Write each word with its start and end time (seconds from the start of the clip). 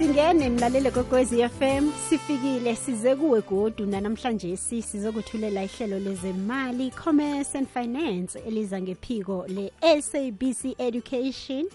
singene 0.00 0.50
mlalele 0.50 0.90
kokwezi 0.90 1.48
FM 1.48 1.92
sifikile 2.08 2.76
size 2.76 3.16
kuwe 3.16 3.42
godu 3.42 3.86
namhlanje 3.86 4.56
sizokuthulela 4.56 5.64
ihlelo 5.64 5.98
lezemali 5.98 6.90
commerce 6.90 7.58
and 7.58 7.68
finance 7.68 8.38
eliza 8.38 8.80
ngephiko 8.80 9.46
le-SABC 9.48 10.74
Education 10.78 11.66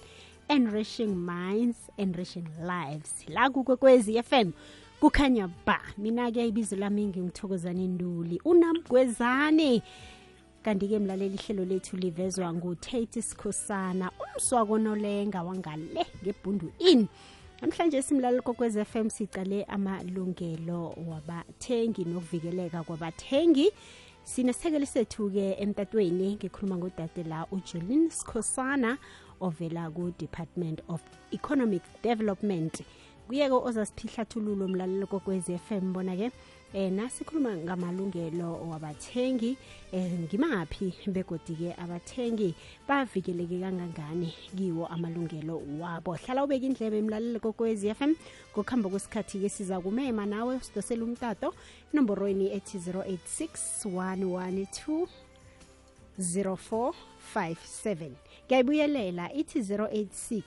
enriching 0.47 1.15
minds 1.15 1.77
enriching 1.97 2.47
lives. 2.59 3.13
La 3.27 3.49
kukwekwezi 3.49 4.23
FM 4.23 4.51
kukhanya 4.99 5.49
ba 5.65 5.81
mina-ke 5.97 6.47
ibizo 6.47 6.75
lami 6.75 7.05
ngingithokozane 7.05 7.87
nduli 7.87 8.41
unamgwezane. 8.45 9.81
Kanti-ke 10.63 10.99
mlaleli 10.99 11.35
ihlelo 11.35 11.65
lethu 11.65 11.97
livezwa 11.97 12.53
ngutate 12.53 13.21
sikhosana 13.21 14.11
umswako 14.11 14.77
nolenga 14.77 15.43
wangale 15.43 16.05
ngebhundu 16.23 16.71
in 16.79 17.07
namhlanje 17.61 18.01
simlaleli 18.01 18.41
kokwez 18.41 18.77
FM 18.91 19.09
sicale 19.09 19.63
amalungelo 19.63 20.95
wabathengi 21.07 22.05
nokuvikeleka 22.05 22.83
kwabathengi. 22.83 23.71
Sinesekeli 24.23 24.85
sethu-ke 24.85 25.53
emtatweni 25.53 26.35
ngikhuluma 26.35 26.77
ngodade 26.77 27.23
la 27.23 27.47
ujolin 27.51 28.09
sikhosana 28.09 28.97
ovela 29.41 29.89
ku-department 29.89 30.81
of 30.87 31.01
economic 31.31 31.83
development. 32.03 32.81
Kuye-ke 33.27 33.53
ozasiphihlathululo 33.53 34.67
mlalelo 34.67 35.07
kokwez 35.07 35.45
FM 35.67 35.93
bona-ke. 35.93 36.31
Eh 36.75 36.91
nasikhuluma 36.91 37.55
ngamalungelo 37.55 38.67
wabathengi. 38.69 39.57
Eh 39.91 40.11
ngimaphi 40.11 40.93
begodi-ke 41.07 41.73
abathengi? 41.79 42.55
Bavikeleke 42.87 43.59
kangangani 43.59 44.33
kiwo 44.57 44.87
amalungelo 44.87 45.61
wabo? 45.79 46.15
Hlala 46.15 46.43
ubeka 46.43 46.65
indlebe 46.65 46.97
emlaleli 46.99 47.39
kokwezi 47.39 47.93
FM 47.95 48.13
ngokuhamba 48.51 48.89
kwesikhathi-ke 48.89 49.49
siza 49.49 49.79
kumema 49.79 50.25
nawe 50.25 50.59
sidosele 50.59 51.03
umtato. 51.03 51.53
Enomborweni 51.93 52.51
ethi 52.51 52.77
086 52.77 53.85
112 53.85 55.07
0457 56.19 58.11
ngiyayibuyelela 58.47 59.33
ithi 59.33 59.59
086 59.59 60.43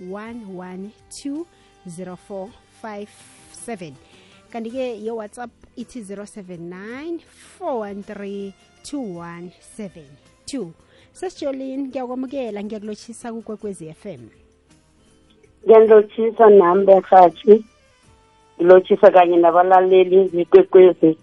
112 0.00 1.44
0457 1.86 3.92
kanti-ke 4.52 4.84
ye-whatsapp 5.06 5.50
ithi 5.76 6.00
079 6.00 7.18
413 7.60 8.52
2172 8.84 10.70
sesijolini 11.12 11.82
ngiyakwamukela 11.88 12.64
ngiyakulotshisa 12.64 13.32
kukwekwezi 13.32 13.94
FM 13.94 14.22
ngiyanilotshisa 15.64 16.50
nami 16.50 16.84
berhatshi 16.86 17.64
ngilotshisa 18.58 19.10
kanye 19.10 19.36
nabalaleli 19.36 20.28
bekwekwezi. 20.28 21.18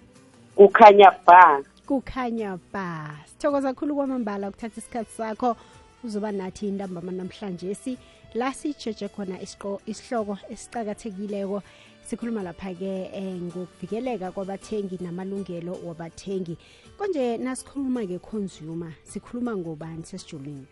Kukhanya 0.56 1.12
ba. 1.28 1.62
Kukhanya 1.88 2.60
ba. 2.74 3.16
Sithokoza 3.26 3.74
kkhulu 3.74 3.96
kwamambala 3.96 4.50
ukuthatha 4.50 4.78
isikhathi 4.78 5.12
sakho. 5.12 5.56
Uzoba 6.04 6.32
nathi 6.32 6.68
intambama 6.68 7.12
namhlanje 7.12 7.76
si. 7.76 7.98
La 8.34 8.54
sijeje 8.54 9.08
khona 9.08 9.42
isihloko 9.86 10.38
esicakathekileko 10.50 11.64
sikhuluma 12.10 12.44
lapha-ke 12.44 13.10
um 13.14 13.42
ngokuvikeleka 13.48 14.32
kwabathengi 14.32 14.98
namalungelo 15.02 15.78
wabathengi. 15.86 16.58
Konje 16.98 17.38
nasikhuluma 17.38 18.04
nge-consumer 18.04 18.92
sikhuluma 19.04 19.58
ngobani 19.58 20.04
sesijulini 20.04 20.66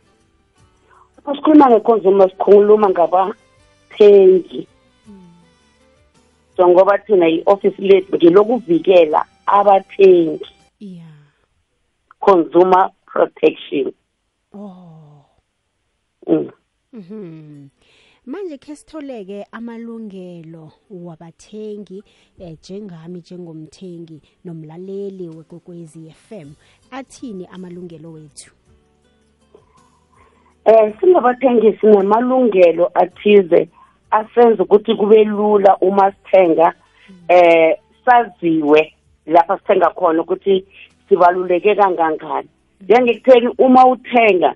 sikhuluma 1.36 1.70
nge-consumer 1.70 2.30
sikhuluma 2.30 2.90
ngabathengi. 2.90 4.68
So 6.58 6.68
ngoba 6.68 6.98
thina 6.98 7.28
i-office 7.30 7.80
lethu 7.80 8.16
ngelokuvikela 8.18 9.26
abathengi. 9.46 10.46
Yeah 10.80 11.18
consumer 12.28 12.90
protection. 13.06 13.94
Oh. 14.54 15.26
Mm. 16.28 16.52
mhm. 16.94 17.70
Manje 18.28 18.58
ke 18.58 18.76
sitholeke 18.76 19.46
amalungelo 19.52 20.72
wabathengi 20.90 22.04
eh, 22.40 22.58
njengami 22.60 23.20
njengomthengi 23.20 24.22
nomlaleli 24.46 25.30
wekokwezi 25.30 26.12
FM 26.12 26.50
athini 26.92 27.48
amalungelo 27.54 28.12
wethu? 28.12 28.52
Eh 30.66 30.94
singabathengi 31.00 31.78
sinamalungelo 31.82 32.92
athize 32.94 33.70
asenza 34.12 34.64
ukuthi 34.64 34.96
kube 34.96 35.24
lula 35.24 35.78
uma 35.78 36.12
sithenga 36.12 36.74
eh 37.28 37.78
saziwe 38.06 38.94
lapha 39.26 39.58
sithenga 39.58 39.90
khona 39.90 40.22
ukuthi 40.22 40.66
sibaluleke 41.10 41.76
kangangani. 41.76 42.50
Njengekutheni 42.82 43.48
uma 43.58 43.88
uthenga 43.88 44.56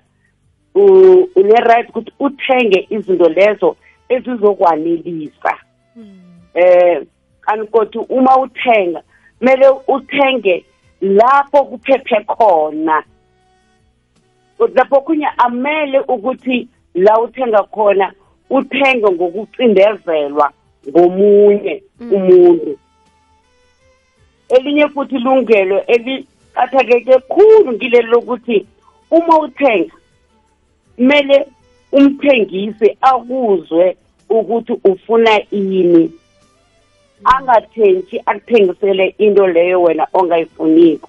une-right 0.74 1.88
ukuthi 1.88 2.12
uthenge 2.20 2.86
izinto 2.90 3.28
lezo 3.28 3.76
ezizokwanelisa. 4.08 5.54
Eh 6.54 7.02
kanti 7.40 7.98
uma 8.08 8.36
uthenga 8.38 9.02
kumele 9.38 9.66
uthenge 9.88 10.64
lapho 11.00 11.64
kuphephe 11.64 12.24
khona. 12.26 13.04
Lapho 14.74 15.00
kunye 15.00 15.26
amele 15.38 16.00
ukuthi 16.00 16.68
la 16.94 17.20
uthenga 17.20 17.62
khona 17.62 18.12
uthenge 18.50 19.10
ngokucindezelwa 19.10 20.52
ngomunye 20.88 21.82
umuntu. 22.00 22.78
Elinye 24.48 24.88
futhi 24.88 25.16
ilungelo 25.16 25.86
eliqathakeke 25.86 27.18
khulu 27.18 27.72
ngileli 27.72 28.08
lokuthi 28.08 28.66
uma 29.10 29.38
uthenga 29.38 29.94
kumele 30.96 31.46
umthengisi 31.92 32.96
akuzwe 33.00 33.96
ukuthi 34.28 34.72
ufuna 34.84 35.50
ini. 35.50 36.12
Angathengi 37.24 38.22
akuthengisele 38.26 39.14
into 39.18 39.46
leyo 39.46 39.82
wena 39.82 40.06
ongayifuniko. 40.12 41.08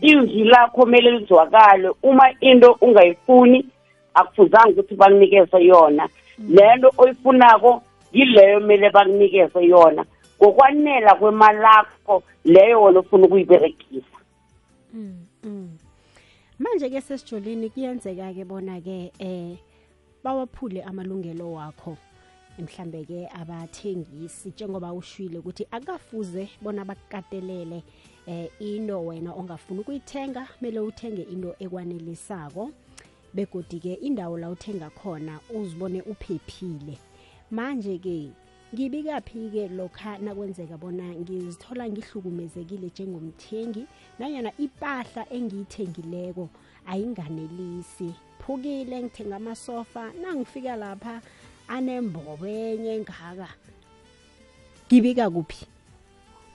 Izwi 0.00 0.44
lakho 0.44 0.82
kumele 0.82 1.10
lizwakale. 1.10 1.90
Uma 2.02 2.32
into 2.40 2.72
ungayifuni 2.80 3.66
akufuzanga 4.14 4.70
ukuthi 4.70 4.94
bakunikeze 4.94 5.64
yona. 5.64 6.08
Lento 6.48 6.92
oyifunako 6.98 7.82
yileyo 8.12 8.60
kumele 8.60 8.90
bakunikeze 8.90 9.64
yona. 9.64 10.04
Ngokwanela 10.42 11.14
kwemali 11.14 11.58
lakho 11.58 12.22
leyo 12.44 12.82
wena 12.82 12.98
ofuna 12.98 13.26
ukuyiberegisa. 13.26 14.16
Manje 16.58 16.90
ke 16.90 17.00
sesijolini 17.00 17.70
kuyenzeka 17.70 18.32
ke 18.32 18.44
bona 18.44 18.80
ke 18.80 19.12
eh 19.18 19.58
bawaphule 20.24 20.82
amalungelo 20.82 21.52
wakho. 21.52 21.96
Mhlambe 22.58 23.04
ke 23.04 23.28
abathengisi 23.28 24.48
njengoba 24.48 24.92
ushwile 24.92 25.38
ukuthi 25.38 25.66
akafuze 25.70 26.48
bona 26.62 26.84
bakukatelele 26.84 27.82
eh 28.26 28.48
into 28.58 29.06
wena 29.06 29.34
ongafuni 29.34 29.80
ukuyithenga 29.80 30.48
kumele 30.58 30.80
uthenge 30.80 31.22
into 31.22 31.54
ekwanelisako 31.58 32.70
begodi 33.34 33.80
ke 33.80 33.94
indawo 33.94 34.38
la 34.38 34.50
uthenga 34.50 34.90
khona 34.90 35.40
uzibone 35.54 36.02
uphephile. 36.02 36.98
Manje 37.50 37.98
ke 37.98 38.30
ngibikaphi 38.74 39.50
ke 39.52 39.68
lokha 39.68 40.18
nakwenzeka 40.18 40.76
bona 40.76 41.04
ngizithola 41.14 41.88
ngihlukumezekile 41.88 42.86
njengomthengi 42.86 43.86
nanyana 44.18 44.50
ipahla 44.58 45.22
engiyithengileko 45.30 46.48
ayinganelisi. 46.90 48.10
Phukile 48.40 49.02
ngithenga 49.02 49.36
amasofa 49.36 50.10
nangifika 50.20 50.76
lapha 50.76 51.20
anembobo 51.68 52.46
enye 52.46 52.94
engaka. 52.94 53.48
Ngibika 54.86 55.30
kuphi? 55.30 55.66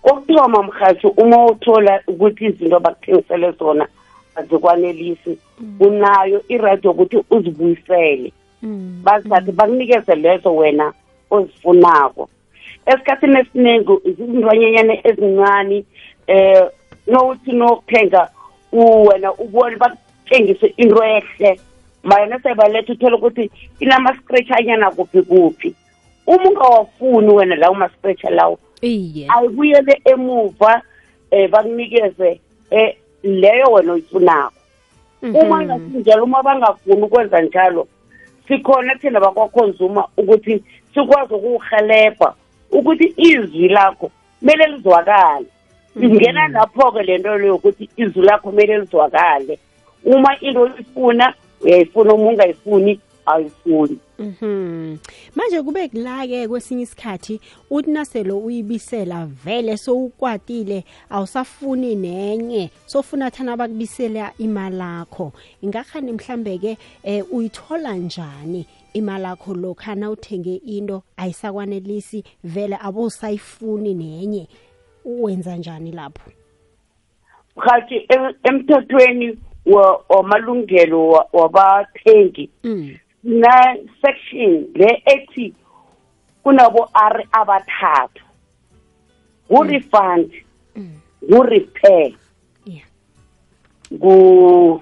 Kokuthoma 0.01 0.63
mhathi 0.63 1.07
uma 1.07 1.45
uthola 1.45 2.03
ukuthi 2.07 2.45
izinto 2.45 2.77
abakuthengisele 2.77 3.51
zona 3.51 3.87
azikwanelisi 4.35 5.37
unayo 5.79 6.43
iradio 6.47 6.91
yokuthi 6.91 7.17
uzibuyisele. 7.29 8.33
Bazithathe 9.03 9.51
bakunikeze 9.51 10.15
lezo 10.15 10.55
wena 10.55 10.93
ozifunako. 11.31 12.29
Esikhathini 12.85 13.39
esiningi 13.39 13.93
izizintwanyanyana 14.05 15.07
ezincane 15.07 15.83
eh 16.27 16.63
nokuthi 17.07 17.51
nokuthenga 17.51 18.29
wena 18.71 19.33
ubone 19.33 19.75
bakuthengise 19.77 20.73
into 20.77 21.03
ehle. 21.03 21.59
Mayona 22.03 22.39
sebaletha 22.39 22.93
uthole 22.93 23.15
ukuthi 23.15 23.51
inama-scratch 23.79 24.51
anyana 24.51 24.91
kuphi 24.91 25.21
kuphi. 25.21 25.75
Uma 26.27 26.49
ungawafuni 26.49 27.33
wena 27.33 27.55
lawo 27.55 27.75
ma-scratch 27.75 28.23
lawo 28.23 28.59
ayibuyele 28.81 30.01
emuva 30.05 30.81
eh 31.31 31.49
bakunikeze 31.49 32.39
eh 32.71 32.95
leyo 33.23 33.71
wena 33.71 33.93
oyifunako. 33.93 34.53
Uma 35.21 35.61
ngasinjalo 35.63 36.23
uma 36.23 36.43
bangafuni 36.43 37.01
ukwenza 37.01 37.41
njalo 37.41 37.87
sikhona 38.47 38.95
thina 38.95 39.19
bakwaconsumer 39.19 40.05
ukuthi 40.17 40.63
sikwazi 40.93 41.33
ukuwuhelebha 41.33 42.33
ukuthi 42.71 43.13
izwi 43.17 43.67
lakho 43.67 44.11
kumele 44.39 44.67
lizwakale. 44.67 45.45
Ingena 45.95 46.47
lapho-ke 46.47 47.03
le 47.03 47.17
nto 47.17 47.37
leyo 47.37 47.55
ukuthi 47.55 47.89
izwi 47.97 48.21
lakho 48.21 48.49
kumele 48.49 48.79
lizwakale. 48.79 49.59
Uma 50.05 50.39
into 50.39 50.61
uyifuna 50.61 51.33
uyayifuna 51.61 52.13
uma 52.13 52.29
ungayifuni 52.29 52.99
awuyifuni. 53.25 53.97
Mhm. 54.19 54.97
Manje 55.35 55.61
kube 55.61 55.87
kulake 55.87 56.47
kwesinye 56.47 56.83
isikhathi 56.83 57.41
uthi 57.69 57.91
naselo 57.91 58.39
uyibisela 58.39 59.25
vele 59.45 59.77
sowukwatile 59.77 60.83
awusafuni 61.09 61.95
nenye 61.95 62.69
sofuna 62.85 63.31
thana 63.31 63.57
bakubisela 63.57 64.31
imali 64.37 64.77
yakho. 64.79 65.31
Ingakhani 65.61 66.11
mhlambe 66.11 66.57
ke 66.57 66.77
eh, 67.03 67.25
uyithola 67.31 67.93
njani? 67.93 68.65
Imali 68.93 69.23
yakho 69.23 69.53
lokhana 69.53 70.09
uthenge 70.09 70.55
into 70.55 71.03
ayisakwanelisi 71.17 72.23
vele 72.43 72.77
abusayifuni 72.81 73.93
nenye. 73.93 74.47
Uwenza 75.05 75.57
njani 75.57 75.91
lapho? 75.91 76.31
Khathi 77.59 77.95
em- 78.09 78.35
emthethweni 78.43 79.37
wa- 79.65 80.03
wamalungelo 80.09 81.07
wa- 81.07 81.27
wabathengi 81.33 82.49
mm. 82.63 82.97
na 83.23 83.77
section 84.01 84.67
le 84.75 85.03
ethi 85.05 85.53
kunabo 86.43 86.89
R 86.93 87.23
abathathu. 87.31 88.23
Ku 89.47 89.63
refund 89.63 90.31
ku 91.29 91.43
repair 91.43 92.11
yeah. 92.65 92.85
Ku 93.99 94.81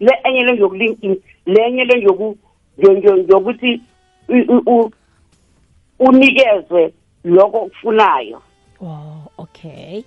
le 0.00 0.12
enye 0.24 0.44
le 0.44 0.56
yokulinki 0.56 1.20
lenye 1.46 1.84
le 1.84 2.00
yoku 2.02 2.36
yokuthi 3.28 3.80
unikezwe 5.98 6.92
lokho 7.24 7.58
okufunayo 7.58 8.42
oh 8.80 9.30
okay. 9.38 10.02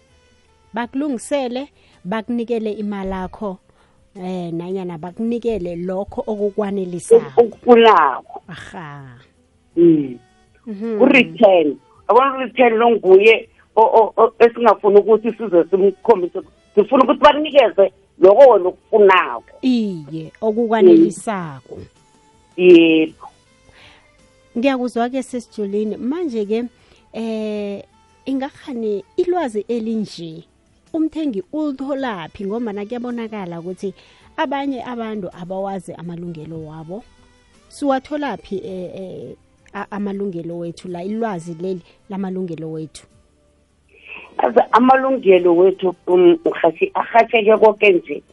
Bakulungisele 0.74 1.68
bakunikele 2.06 2.71
imali 2.71 3.09
yakho 3.12 3.57
eh 4.15 4.53
nanyana 4.53 4.97
bakunikele 4.97 5.75
lokho 5.75 6.24
okukwanelisako. 6.27 7.41
Okufunako. 7.41 8.41
Aha. 8.47 9.18
Mm. 9.75 10.18
Mhm. 10.65 11.01
U-return 11.01 11.77
abona 12.07 12.36
u-return 12.36 12.74
lo 12.77 12.89
nguye 12.91 13.50
o- 13.75 13.81
o- 13.81 14.13
o- 14.18 14.33
esingafuni 14.39 15.00
ukuthi 15.00 15.31
size 15.31 15.63
simkhombise 15.69 16.39
sifuna 16.75 17.03
ukuthi 17.03 17.19
bakunikeze 17.19 17.91
loko 18.19 18.51
wena 18.51 18.69
okufunako. 18.69 19.44
Iye 19.62 20.31
okukwanelisako. 20.42 21.77
Yebo. 22.57 23.27
Ngiyakuzwa 24.57 25.10
ke 25.10 25.24
sesijulini 25.24 25.98
manje 25.98 26.45
ke 26.45 26.63
eh 27.13 27.83
ingakhani 28.25 29.04
ilwazi 29.18 29.66
elinje 29.68 30.44
umthengi 30.94 31.44
ulitholaphi? 31.54 32.45
Ngoba 32.45 32.74
nakuyabonakala 32.74 33.60
ukuthi 33.60 33.94
abanye 34.38 34.83
abantu 34.83 35.30
abawazi 35.33 35.94
amalungelo 35.94 36.65
wabo. 36.65 37.04
Siwatholaphi 37.69 38.57
eh, 38.57 38.92
eh 38.95 39.36
a- 39.74 39.92
amalungelo 39.92 40.57
wethu 40.57 40.88
la 40.88 41.04
ilwazi 41.04 41.54
leli 41.54 41.81
lamalungelo 42.10 42.72
wethu? 42.72 43.06
aze 43.07 43.19
amalungelo 44.71 45.56
wethu 45.56 45.95
um, 46.07 46.38
mhathi 46.45 46.91
ahatsheke 46.94 47.57
konke 47.57 47.91
nje 47.91 48.24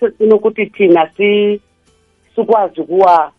sifuna 0.00 0.34
ukuthi 0.34 0.66
thina 0.66 1.10
si 1.16 1.60
sikwazi 2.34 2.82
kuwa 2.82 3.32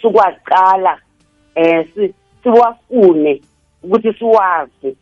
sikwaqala 0.00 0.98
eh 1.54 1.86
si- 1.94 2.14
siwafune 2.42 3.40
ukuthi 3.82 4.12
siwazi 4.12 4.96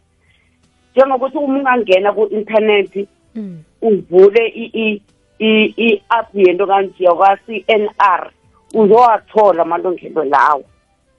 njengokuthi 0.96 1.38
uma 1.38 1.58
ungangena 1.58 2.12
ku-internet 2.12 3.08
mm. 3.34 3.62
uvule 3.82 4.46
i- 4.48 4.70
i- 4.74 5.02
i- 5.38 5.74
i-app 5.76 6.34
yento 6.34 6.66
kanjiya 6.66 7.14
kwa-CNR 7.14 8.30
uzowathola 8.74 9.62
amalungelo 9.62 10.24
lawo 10.24 10.64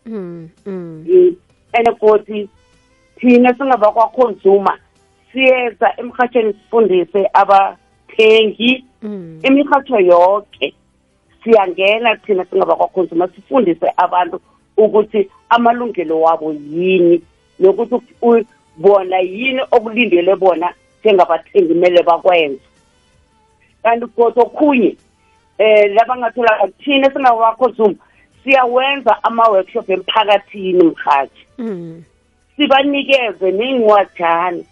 mm. 0.05 0.49
Mm. 0.65 1.35
and 1.73 1.97
futhi 1.99 2.49
thina 3.23 3.53
singabakwa-consumer 3.53 4.77
siyeza 5.31 5.93
emhatshweni 5.97 6.53
sifundise 6.53 7.29
abathengi 7.33 8.85
Mm. 9.03 9.39
imihatho 9.43 9.99
yonke 9.99 10.73
siyangena 11.43 12.15
thina 12.15 12.45
singabakwa-consumer 12.45 13.29
sifundise 13.35 13.87
abantu 13.97 14.39
ukuthi 14.77 15.29
amalungelo 15.49 16.21
wabo 16.21 16.53
yini 16.53 17.21
nokuthi 17.59 18.45
bona 18.77 19.19
yini 19.19 19.61
okulindele 19.71 20.35
bona 20.35 20.73
njengabathengi 20.99 21.67
kumele 21.73 22.03
bakwenze 22.03 22.61
kanti 23.83 24.05
kodwa 24.07 24.43
okhunye 24.43 24.95
eh 25.57 25.93
labangathola 25.93 26.67
thina 26.83 27.11
singabakwa-consumer 27.13 27.95
siyawenza 28.43 29.23
ama-workshop 29.23 29.89
emphakathini 29.89 30.83
mhathi 30.83 31.45
Mm. 31.57 32.03
Sibanikeze 32.57 33.51
ney'ncwajana 33.51 34.63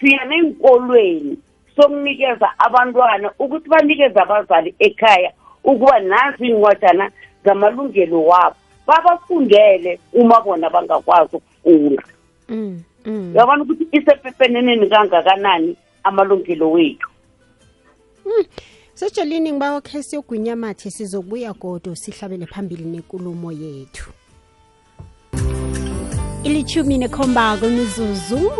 siya 0.00 0.24
ney'nkolweni 0.24 1.38
sokunikeza 1.76 2.58
abantwana 2.58 3.30
ukuthi 3.38 3.68
banikeze 3.68 4.20
abazali 4.20 4.74
ekhaya 4.78 5.32
ukuba 5.64 6.00
nazi 6.00 6.46
iy'ncwajana 6.46 7.10
zamalungelo 7.44 8.24
wabo 8.24 8.56
babafundele 8.86 10.00
uma 10.12 10.40
bona 10.40 10.70
bangakwazi 10.70 11.36
ukufunda 11.36 12.02
Mm. 12.48 12.82
Mm. 13.04 13.32
uyabona 13.34 13.62
ukuthi 13.62 13.88
isepepeneneni 13.92 14.86
kangakanani 14.86 15.76
amalungelo 16.04 16.70
wethu 16.70 17.08
Sejolini 18.94 19.52
ngiba 19.52 19.76
okay 19.76 20.02
siyogwinya 20.02 20.56
mathe 20.56 20.90
sizobuya 20.90 21.52
godo 21.52 21.94
sihlabele 21.94 22.46
phambili 22.46 22.84
nenkulumo 22.84 23.52
yethu. 23.52 24.10
Ilichumi 26.44 26.98
nekhomba 26.98 27.56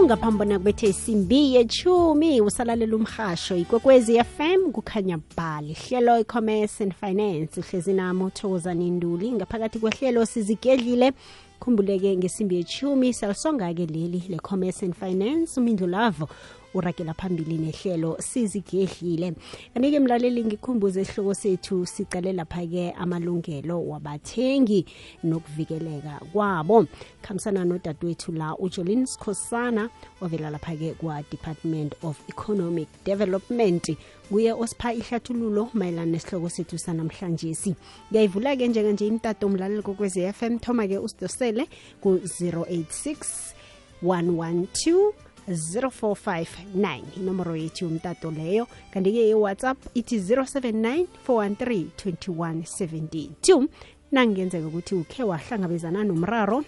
ngaphambi 0.05 0.39
bona 0.39 0.59
kubethe 0.59 0.89
isimbi 0.89 1.55
yechumi 1.55 2.41
usalalela 2.41 2.97
umhasho 2.97 3.57
ikwekwezi 3.57 4.25
FM 4.25 4.73
kukhanya 4.73 5.19
bhali. 5.37 5.75
Hlelo 5.75 6.19
e-commerce 6.19 6.83
and 6.83 6.95
finance 6.95 7.61
uhlezi 7.61 7.93
nami 7.93 8.25
uthokozani 8.25 8.91
nduli 8.91 9.33
ngaphakathi 9.33 9.79
kwehlelo 9.79 10.27
sizigedlile 10.27 11.13
khumbuleke 11.61 12.17
ngesimbi 12.17 12.57
yechumi 12.57 13.13
salisonga-ke 13.13 13.87
leli 13.87 14.23
le-commerce 14.29 14.85
and 14.87 14.95
finance 14.95 15.61
umindlu 15.61 15.87
lavo 15.87 16.29
uragela 16.75 17.15
phambili 17.15 17.59
nehlelo 17.59 18.17
sizigedlile 18.21 19.35
kanti-ke 19.75 20.01
mlaleli 20.01 20.45
ngikhumbuze 20.45 21.03
isihloko 21.03 21.35
sethu 21.35 21.87
sicale 21.87 22.33
lapha-ke 22.33 22.93
amalungelo 22.93 23.87
wabathengi 23.87 24.87
nokuvikeleka 25.25 26.21
kwabo. 26.33 26.87
Khambisana 27.23 27.65
nodadewethu 27.65 28.33
la 28.33 28.57
ujolin 28.59 29.07
sikhosana 29.07 29.91
ovela 30.21 30.51
lapha-ke 30.51 30.95
kwa-department 30.95 31.95
of 32.03 32.21
economic 32.29 32.89
development. 33.05 33.97
Kuye 34.29 34.53
osipha 34.53 34.93
ihlathululo 34.93 35.69
mayelana 35.75 36.13
nesihloko 36.13 36.49
sethu 36.49 36.79
sanamhlanje 36.79 37.55
si 37.55 37.75
ngiyayivula-ke 38.11 38.69
njenganje 38.69 39.07
imtato 39.07 39.47
umlaleli 39.47 39.83
kokwezi 39.83 40.33
FM 40.33 40.59
thoma-ke 40.59 40.99
usidosele 40.99 41.69
ku-086 42.01 43.17
112 44.03 45.24
0459 45.49 47.01
inomoro 47.17 47.57
yethu 47.57 47.85
yomtato 47.85 48.31
leyo. 48.31 48.67
Kanti-ke 48.91 49.29
iwhatsapp 49.29 49.79
ithi 49.95 50.19
079 50.19 51.07
413 51.27 51.87
2172 51.97 53.69
nangenzeka 54.13 54.67
ukuthi 54.67 54.95
ukhe 54.95 55.23
wahlangabezana 55.23 56.05
nomraro 56.05 56.65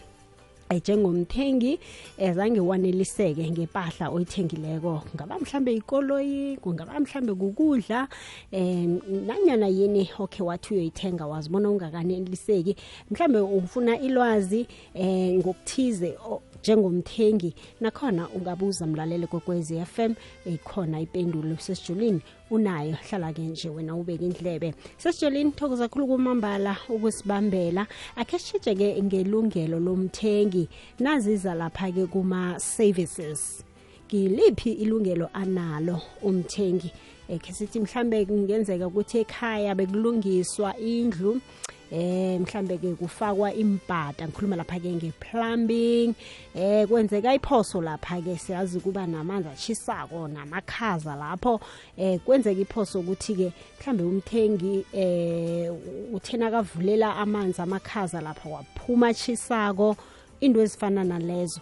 eh, 0.68 0.80
njengomthengi 0.80 1.78
ezange 2.18 2.61
waneliseke 2.61 3.50
ngempahla 3.50 4.11
oyithengileko. 4.11 5.02
Ngaba 5.14 5.38
mhlambe 5.38 5.75
ikoloyi 5.75 6.56
kungaba 6.56 7.00
mhlambe 7.00 7.35
kukudla 7.35 8.09
um 8.52 9.00
nanyana 9.26 9.68
yini 9.68 10.11
okay 10.18 10.47
wathi 10.47 10.75
uyoyithenga 10.75 11.26
wazibona 11.26 11.71
ungakaneliseki 11.71 12.76
mhlambe 13.11 13.40
ufuna 13.40 14.00
ilwazi 14.00 14.66
um 14.95 15.38
ngokuthize 15.38 16.18
njengomthengi 16.66 17.54
nakhona 17.80 18.28
ungabuza 18.28 18.87
mlalele 18.87 19.26
kokwezi 19.26 19.85
FM 19.85 20.14
ikhona 20.46 21.00
ipendulo 21.00 21.56
sesijulini 21.56 22.20
unayo 22.50 22.96
hlala-ke 23.08 23.42
nje 23.42 23.68
wena 23.68 23.94
ubeke 23.94 24.25
indlebe. 24.25 24.75
Sesijulini 24.96 25.50
thokoza 25.50 25.88
khulu 25.88 26.06
kumambala 26.06 26.76
ukusibambela. 26.88 27.87
Akhe 28.16 28.38
sitshetshe-ke 28.38 29.02
ngelungelo 29.02 29.80
lomthengi 29.80 30.68
naziza 30.99 31.54
lapha-ke 31.54 32.06
kuma-services. 32.06 33.64
Ngiliphi 34.06 34.73
ilungelo 34.73 35.30
analo 35.32 36.00
umthengi? 36.23 36.92
Ekhe 37.28 37.52
sithi 37.52 37.80
mhlambe 37.80 38.25
kungenzeka 38.26 38.87
ukuthi 38.87 39.18
ekhaya 39.18 39.75
bekulungiswa 39.75 40.76
indlu 40.78 41.40
eh 41.90 42.40
mhlambe 42.40 42.78
ke 42.78 42.94
kufakwa 42.94 43.54
impata 43.54 44.28
ngikhuluma 44.28 44.56
lapha 44.56 44.80
ke 44.80 44.92
ngeplumbing. 44.92 46.14
Eh 46.54 46.86
kwenzeka 46.88 47.34
iphoso 47.34 47.80
lapha 47.80 48.20
ke 48.22 48.38
siyazi 48.38 48.80
kuba 48.80 49.06
namanzi 49.06 49.48
achisako 49.48 50.28
namakhaza 50.28 51.16
lapho. 51.16 51.60
Eh 51.96 52.20
kwenzeka 52.24 52.60
iphoso 52.60 53.00
ukuthi 53.00 53.34
ke 53.34 53.52
mhlambe 53.80 54.04
umthengi 54.04 54.84
eh 54.92 55.72
uthena 56.12 56.50
kavulela 56.50 57.16
amanzi 57.16 57.62
amakhaza 57.62 58.20
lapha 58.20 58.48
waphuma 58.48 59.08
achisako 59.08 59.96
into 60.40 60.60
ezifana 60.60 61.04
nalezo 61.04 61.60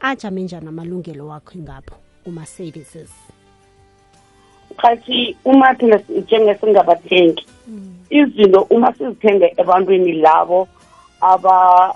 ajame 0.00 0.42
njani 0.42 0.68
amalungelo 0.68 1.26
wakho 1.26 1.58
ngapho 1.58 1.96
kuma 2.24 2.46
services 2.46 3.10
khathi 4.76 5.36
uma 5.44 5.74
thina 5.74 6.00
njengesingabathengi 6.08 7.46
izinto 8.10 8.66
uma 8.70 8.92
sizithenga 8.92 9.46
ebantwini 9.60 10.12
labo 10.12 10.68
aba 11.20 11.94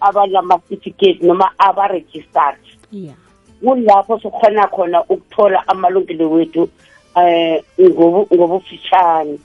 abanama-certificate 0.00 1.22
noma 1.22 1.50
aba-registered. 1.58 2.58
Yeah. 2.92 3.14
Kulapho 3.62 4.20
sikhona 4.20 4.66
khona 4.68 5.02
ukuthola 5.08 5.68
amalungelo 5.68 6.30
wethu 6.30 6.68
eh 7.16 7.62
ngobufitshane 7.80 9.38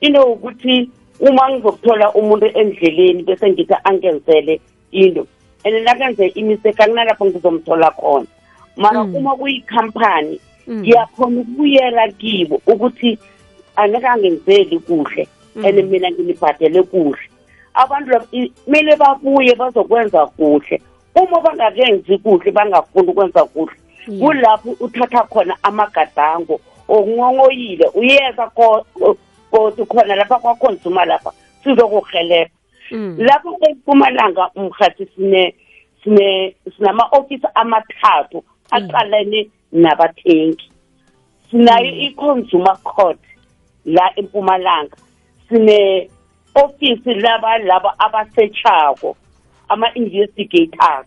into 0.00 0.22
ukuthi 0.22 0.90
uma 1.20 1.50
ngizokuthola 1.50 2.12
umuntu 2.12 2.46
endleleni 2.46 3.22
bese 3.22 3.50
ngithi 3.50 3.74
angenzele 3.84 4.60
into 4.92 5.26
and 5.64 5.74
nakenze 5.84 6.26
imiseka 6.26 6.86
kunalapho 6.86 7.24
ngizomthola 7.26 7.90
khona. 7.90 8.26
Mara 8.76 9.02
uma 9.02 9.36
kuyikhampani 9.36 10.40
ngiyakhona 10.70 11.40
ukubuyela 11.40 12.08
kibo 12.08 12.60
ukuthi 12.66 13.18
anekangenzeli 13.76 14.78
kuhle 14.78 15.28
and 15.64 15.90
mina 15.90 16.10
nginibhadele 16.10 16.82
kuhle. 16.82 17.18
Abantu 17.74 18.20
kumele 18.64 18.96
babuye 18.96 19.54
bazokwenza 19.54 20.26
kuhle. 20.26 20.80
Uma 21.14 21.40
bangakenzi 21.40 22.18
kuhle 22.18 22.50
bangafuni 22.50 23.08
ukwenza 23.08 23.44
kuhle. 23.44 23.76
Kulapho 24.20 24.76
uthatha 24.80 25.22
khona 25.22 25.56
amagadango 25.62 26.60
okungongoyile 26.88 27.88
uyeza 27.94 28.46
kodwa 28.46 29.16
khona 29.86 30.16
lapha 30.16 30.38
kwakhonsuma 30.38 31.04
lapha 31.04 31.32
sizokuhelebha 31.64 32.50
lapho 33.18 33.58
empumalanga 33.68 34.50
umhathi 34.56 35.06
sine 35.14 35.54
sinama-ofisi 36.76 37.46
amathathu 37.54 38.44
aqalene 38.70 39.50
nabathengi. 39.72 40.70
Sinayo 41.50 41.90
i-consumer 42.06 42.76
court 42.82 43.18
la 43.84 44.12
empumalanga. 44.16 44.96
Sine 45.48 46.10
ofisi 46.54 47.14
laba 47.14 47.58
laba 47.58 47.94
abasetshako 47.98 49.16
ama-investigators. 49.68 51.06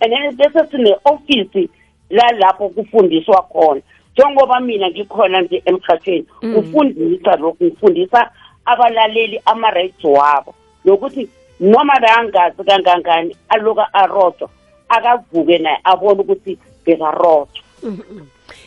And 0.00 0.12
then 0.12 0.36
bese 0.36 0.70
sine 0.70 0.96
ofisi 1.04 1.68
la 2.10 2.30
lapho 2.32 2.68
kufundiswa 2.68 3.42
khona. 3.42 3.82
Njengoba 4.12 4.60
mina 4.60 4.90
ngikhona 4.90 5.40
nje 5.40 5.62
emkhathweni 5.64 6.26
kufundisa 6.54 7.36
lokhu 7.36 7.64
ngifundisa 7.64 8.30
abalaleli 8.64 9.40
ama-rights 9.44 10.04
wabo. 10.04 10.54
Nokuthi 10.84 11.28
noma 11.60 12.00
beyangazi 12.00 12.64
kangangani 12.64 13.36
aloka 13.48 13.94
arodwa 13.94 14.48
akavuke 14.88 15.58
naye 15.58 15.78
abone 15.84 16.20
ukuthi 16.20 16.58
bekarodwa 16.84 17.62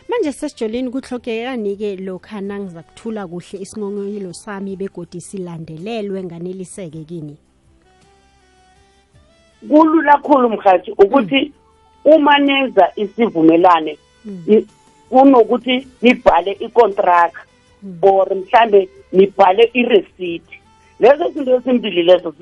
manje 0.09 0.31
sesijoleni 0.31 0.89
kuhlokekani-ke 0.89 1.95
lokhana 1.95 2.59
ngiza 2.59 2.83
kuthula 2.83 3.27
kuhle 3.27 3.59
isingongoyilo 3.59 4.33
sami 4.33 4.75
begodi 4.75 5.21
silandelelwe 5.21 6.23
nganeliseke 6.23 7.03
kini? 7.03 7.37
Kulula 9.69 10.17
khulu 10.17 10.49
mhathi 10.49 10.91
ukuthi 10.91 11.51
uma 12.05 12.39
nenza 12.39 12.91
isivumelane 12.95 13.97
kunokuthi 15.09 15.87
nibhale 16.01 16.51
icontract 16.51 17.35
or 18.01 18.35
mhlambe 18.35 18.89
nibhale 19.11 19.69
ireceipt. 19.73 20.47
Lezo 20.99 21.29
zinto 21.29 21.55
ezimbili 21.55 22.03
lezo 22.03 22.33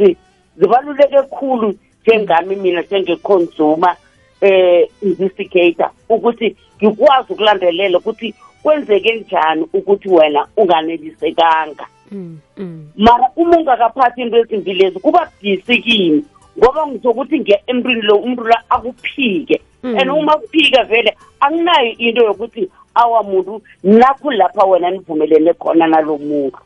zibaluleke 0.58 1.22
khulu 1.30 1.76
njengami 2.02 2.56
mina 2.56 2.82
njenge-consumer. 2.82 3.96
Eh 4.42 4.90
investigator 5.02 5.90
ukuthi 6.10 6.56
ngikwazi 6.78 7.34
ukulandelela 7.34 7.98
ukuthi 7.98 8.34
kwenzeke 8.64 9.16
njani 9.16 9.66
ukuthi 9.74 10.10
wena 10.10 10.48
unganelisekanga. 10.58 11.88
Mara 12.98 13.30
uma 13.36 13.58
ungakaphathi 13.58 14.22
into 14.22 14.38
ezimbili 14.38 14.84
lezi 14.84 15.00
kuba 15.00 15.32
budisi 15.42 15.82
kimi 15.82 16.24
ngoba 16.58 16.88
ngizokuthi 16.88 17.40
ngiya 17.40 17.60
emntwini 17.68 18.02
lo 18.02 18.16
umuntu 18.16 18.44
la 18.44 18.64
akuphike 18.70 19.62
and 19.84 20.10
uma 20.10 20.38
kuphika 20.38 20.84
vele 20.84 21.18
anginayo 21.40 21.92
into 21.98 22.24
yokuthi 22.24 22.70
awa 22.96 23.24
muntu 23.24 23.62
nakho 23.84 24.32
lapha 24.32 24.66
wena 24.66 24.92
nivumelene 24.92 25.54
khona 25.54 25.88
nalo 25.88 26.18
muntu. 26.18 26.60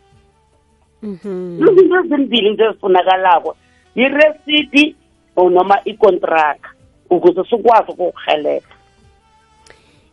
Izinto 1.04 2.00
ezimbili 2.00 2.50
nje 2.50 2.64
ezifunakalako 2.64 3.56
iresidi 3.96 4.96
noma 5.38 5.80
icontract. 5.86 6.75
Ukuze 7.16 7.44
sikwazi 7.50 7.92
ukukuhelebha 7.92 8.76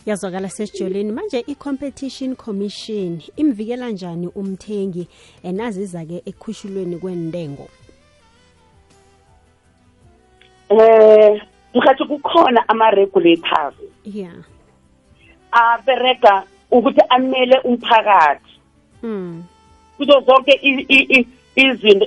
yazwakala 0.06 0.48
sesijoleni 0.48 1.12
manje 1.12 1.44
i-competition 1.46 2.36
commission 2.36 3.20
imvikela 3.36 3.90
njani 3.90 4.26
umthengi 4.26 5.08
enaziza-ke 5.42 6.22
ekhushulweni 6.26 6.96
kwentengo? 6.98 7.68
Eh 10.68 11.42
mkhathi 11.74 12.04
kukhona 12.04 12.68
ama-regulators. 12.68 13.74
Yeah 14.04 14.34
aberega 15.52 16.42
ukuthi 16.70 17.00
amele 17.08 17.58
umphakathi. 17.58 18.52
Mm. 19.02 19.44
kuzo 19.96 20.20
zonke 20.20 20.60
izinto 21.56 22.06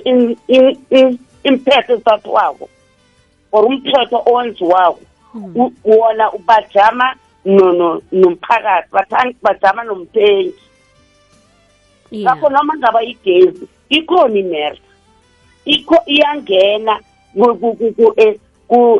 imphetho 1.44 1.92
ezithathwako 1.92 2.68
or 3.56 3.64
umthetho 3.66 4.22
owenziwako. 4.26 5.00
Wona 5.84 6.30
bajama 6.46 7.14
nomphakathi 8.12 9.36
bajama 9.42 9.84
nomthengi. 9.84 10.54
Ngakho 12.14 12.48
noma 12.48 12.76
ngaba 12.76 13.02
igezi 13.02 13.68
ikhona 13.88 14.38
inersa 14.38 14.82
ikho 15.64 15.96
iyangena 16.06 17.00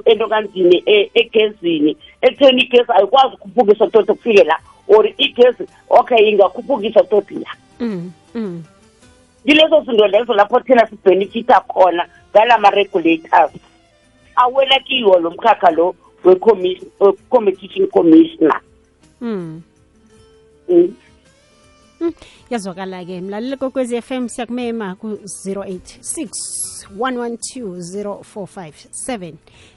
entokanzini 0.05 0.83
egezini. 1.15 1.97
Ekutheni 2.23 2.63
igezi 2.63 2.93
ayikwazi 2.93 3.35
ukukhuphukisa 3.35 3.87
toti 3.87 4.13
kufike 4.13 4.45
la 4.45 4.59
or 4.89 5.07
igezi 5.19 5.67
okay 5.91 6.29
ingakhuphukisa 6.31 7.03
toti 7.03 7.35
la. 7.35 7.51
Kilezo 9.47 9.81
zinto 9.81 10.07
lezo 10.07 10.35
lapho 10.35 10.61
thina 10.61 10.87
sibhenefitha 10.87 11.61
khona 11.61 12.07
ngala 12.31 12.59
ma-regulators. 12.59 13.53
Awela 14.37 14.81
kiwo 14.81 15.19
lo 15.19 15.31
mkhakha 15.31 15.71
lo 15.71 15.95
we-competition 16.25 17.87
commissioner. 17.87 18.61
Mm. 19.21 19.62
yazwakala-ke 22.50 23.21
mlaleli 23.21 23.57
kokwezi 23.57 24.02
FM 24.02 24.28
siyakumema 24.28 24.95
ku-086 24.95 26.28
112 26.99 28.23
0457 28.23 29.33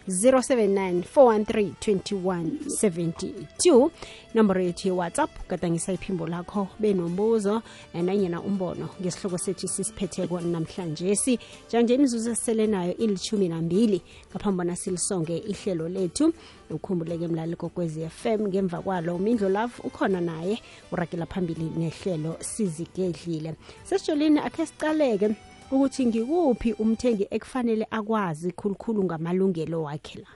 079 0.09 1.03
413 1.15 1.71
2172 1.95 3.89
inomboro 4.33 4.61
yethu 4.61 4.87
yewhatsapp 4.87 5.29
gadangisa 5.49 5.93
iphimbo 5.93 6.27
lakho 6.27 6.67
benombuzo 6.79 7.61
nanyena 7.93 8.41
umbono 8.41 8.89
ngesihloko 9.01 9.37
sethu 9.37 9.67
sisiphetheko 9.67 10.41
namhlanje. 10.41 11.15
Si 11.15 11.39
njanje 11.67 11.95
imizuzu 11.95 12.31
esisele 12.31 12.67
nayo 12.67 12.97
ilithumi 12.97 13.49
nambili 13.49 14.01
ngaphambi 14.31 14.57
bona 14.57 14.75
silisonge 14.75 15.37
ihlelo 15.37 15.89
lethu. 15.89 16.33
Ukhumbuleke 16.69 17.27
mlali 17.27 17.55
kokwezi 17.55 18.09
FM 18.09 18.47
ngemva 18.47 18.81
kwalo 18.81 19.15
umindlo 19.15 19.49
love 19.49 19.73
ukhona 19.83 20.21
naye 20.21 20.61
uragela 20.91 21.25
phambili 21.25 21.71
nehlelo 21.77 22.37
sizigedlile. 22.39 23.55
Sesijolini 23.83 24.39
akhe 24.39 24.65
sicaleke 24.65 25.35
ukuthi 25.71 26.05
ngikuphi 26.05 26.73
umthengi 26.73 27.27
ekufanele 27.31 27.85
akwazi 27.91 28.51
khulukhulu 28.51 29.03
ngamalungelo 29.03 29.83
wakhe 29.83 30.19
la? 30.19 30.31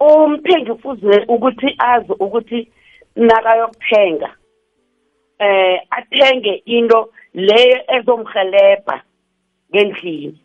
Umthengi 0.00 0.72
kufuze 0.72 1.24
ukuthi 1.28 1.68
azi 1.78 2.12
ukuthi 2.12 2.72
nakayokuthenga 3.16 4.30
eh 5.38 5.80
athenge 5.90 6.62
into 6.66 7.12
leyo 7.34 7.78
ezomhelebha 7.96 9.02
ngendlini. 9.70 10.38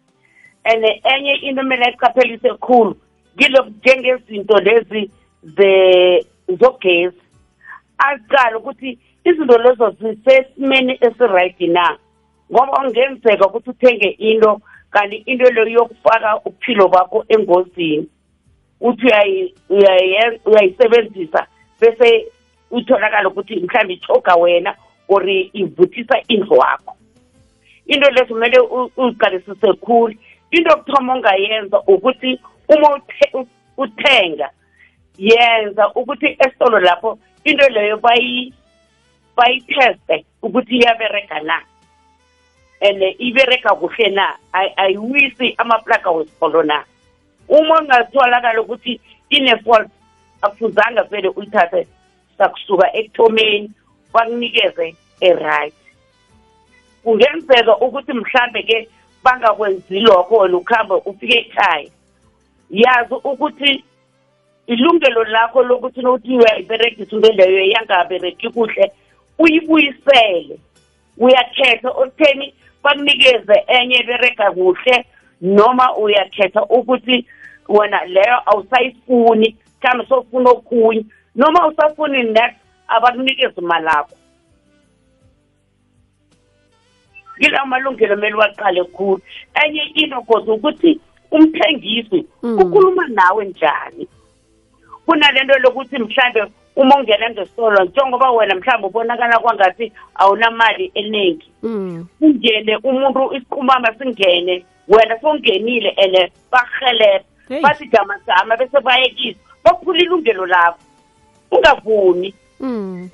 And 0.65 0.84
enye 0.84 1.34
into 1.48 1.62
kumele 1.62 1.86
ayiqaphelise 1.86 2.53
khulu 2.60 2.96
kilokhu 3.38 3.69
njengezinto 3.69 4.60
lezi 4.60 5.12
zogesi 6.60 7.22
aqala 7.98 8.57
ukuthi 8.57 9.00
izinto 9.29 9.57
lezo 9.57 9.89
zisesimeni 10.00 10.98
esiright 11.01 11.60
na? 11.62 11.98
Ngoba 12.51 12.77
kungenzeka 12.77 13.48
ukuthi 13.48 13.69
uthenge 13.69 14.10
into 14.10 14.62
kanti 14.91 15.15
into 15.15 15.50
leyo 15.50 15.67
yokufaka 15.67 16.41
uphilo 16.46 16.88
bakho 16.88 17.25
engozini. 17.29 18.07
Uthi 18.81 19.07
uyayisebenzisa 20.46 21.48
bese 21.81 22.27
utholakala 22.72 23.29
ukuthi 23.29 23.55
mhlawumbe 23.55 23.93
ichoga 23.93 24.36
wena 24.36 24.75
or 25.07 25.24
ivuthisa 25.53 26.22
indlu 26.27 26.57
wakho. 26.57 26.96
Into 27.86 28.10
lezo 28.10 28.25
kumele 28.25 28.60
uziqalisise 28.98 29.74
khulu. 29.74 30.15
Into 30.51 30.69
yokuthoma 30.69 31.13
ongayenza 31.13 31.79
ukuthi 31.88 32.39
uma 32.69 33.01
uthenga 33.77 34.50
yenza 35.17 35.93
ukuthi 35.96 36.38
esitolo 36.39 36.79
lapho 36.79 37.19
into 37.43 37.69
leyo 37.69 37.98
bayitheste 39.38 40.25
ukuthi 40.41 40.75
iyabereka 40.77 41.39
na 41.39 41.58
and 42.82 43.01
ibereka 43.20 43.75
kuhle 43.75 44.10
na? 44.10 44.36
Ay- 44.53 44.74
ayiwisi 44.77 45.56
amaplaka 45.58 46.12
wesitolo 46.12 46.63
na. 46.63 46.84
Uma 47.50 47.82
ungatholakala 47.82 48.62
ukuthi 48.62 49.00
ine-fault 49.29 49.89
akufuzanga 50.41 51.03
vele 51.03 51.29
uyithathe 51.29 51.88
sakusuka 52.38 52.94
ekuthomeni 52.94 53.72
bakunikeze 54.13 54.96
e-right. 55.22 55.74
Kungenzeka 57.03 57.77
ukuthi 57.77 58.13
mhlambe 58.13 58.63
ke 58.63 58.89
bangakwenzi 59.24 60.00
lokho 60.00 60.38
wena 60.38 60.58
ukuhambe 60.58 60.94
ufike 61.06 61.38
ekhaya. 61.38 61.89
Yazi 62.70 63.13
ukuthi 63.13 63.84
ilungelo 64.67 65.24
lakho 65.24 65.63
lokuthi 65.63 66.01
nokuthi 66.01 66.38
uyayiberegisa 66.38 67.15
into 67.15 67.32
leyo 67.32 67.72
yangabereki 67.72 68.50
kuhle 68.50 68.91
uyibuyisele. 69.39 70.60
Uyakhetha 71.17 71.89
okutheni 71.89 72.53
bakunikeze 72.84 73.56
enye 73.67 73.96
ebereka 74.01 74.51
kuhle 74.51 75.06
noma 75.41 75.96
uyakhetha 75.98 76.62
ukuthi 76.77 77.25
wena 77.70 78.06
leyo 78.06 78.38
awusayifuni 78.46 79.56
mhlawumbe 79.82 80.06
sofuna 80.10 80.50
okunye 80.50 81.06
noma 81.36 81.62
awusafuni 81.62 82.24
next 82.24 82.58
abakunikeze 82.88 83.62
imali 83.62 83.88
akho 83.88 84.15
kila 87.39 87.62
amalungelo 87.62 88.15
kumele 88.15 88.36
waqale 88.36 88.84
khulu. 88.84 89.22
Enye 89.65 89.82
into 89.96 90.22
kodwa 90.22 90.56
ukuthi 90.56 91.00
umthengisi 91.32 92.25
Mm. 92.44 92.60
ukhuluma 92.60 93.08
nawe 93.08 93.46
njani? 93.46 94.08
Kunalento 95.06 95.60
lokuthi 95.60 95.98
mhlambe 96.00 96.46
uma 96.77 96.96
ungena 96.96 97.29
ngesitolo 97.29 97.84
njengoba 97.86 98.31
wena 98.31 98.55
mhlambe 98.55 98.88
ubonakala 98.88 99.39
kwangathi 99.39 99.91
awunamali 100.15 100.91
eningi 100.93 101.50
Mm. 101.63 102.05
kungene 102.19 102.77
umuntu 102.84 103.34
isiqumama 103.36 103.93
singene 103.98 104.65
wena 104.88 105.19
sowungenile 105.22 105.89
and 105.98 106.31
bakuhelebha 106.51 107.24
Hey. 107.50 107.62
bathi 107.62 107.86
gamagama 107.88 108.57
bese 108.57 108.79
bayekisa 108.79 109.39
baphula 109.63 110.00
ilungelo 110.00 110.46
lakho 110.46 110.79
ungavuni 111.51 112.34
Mm. 112.60 113.10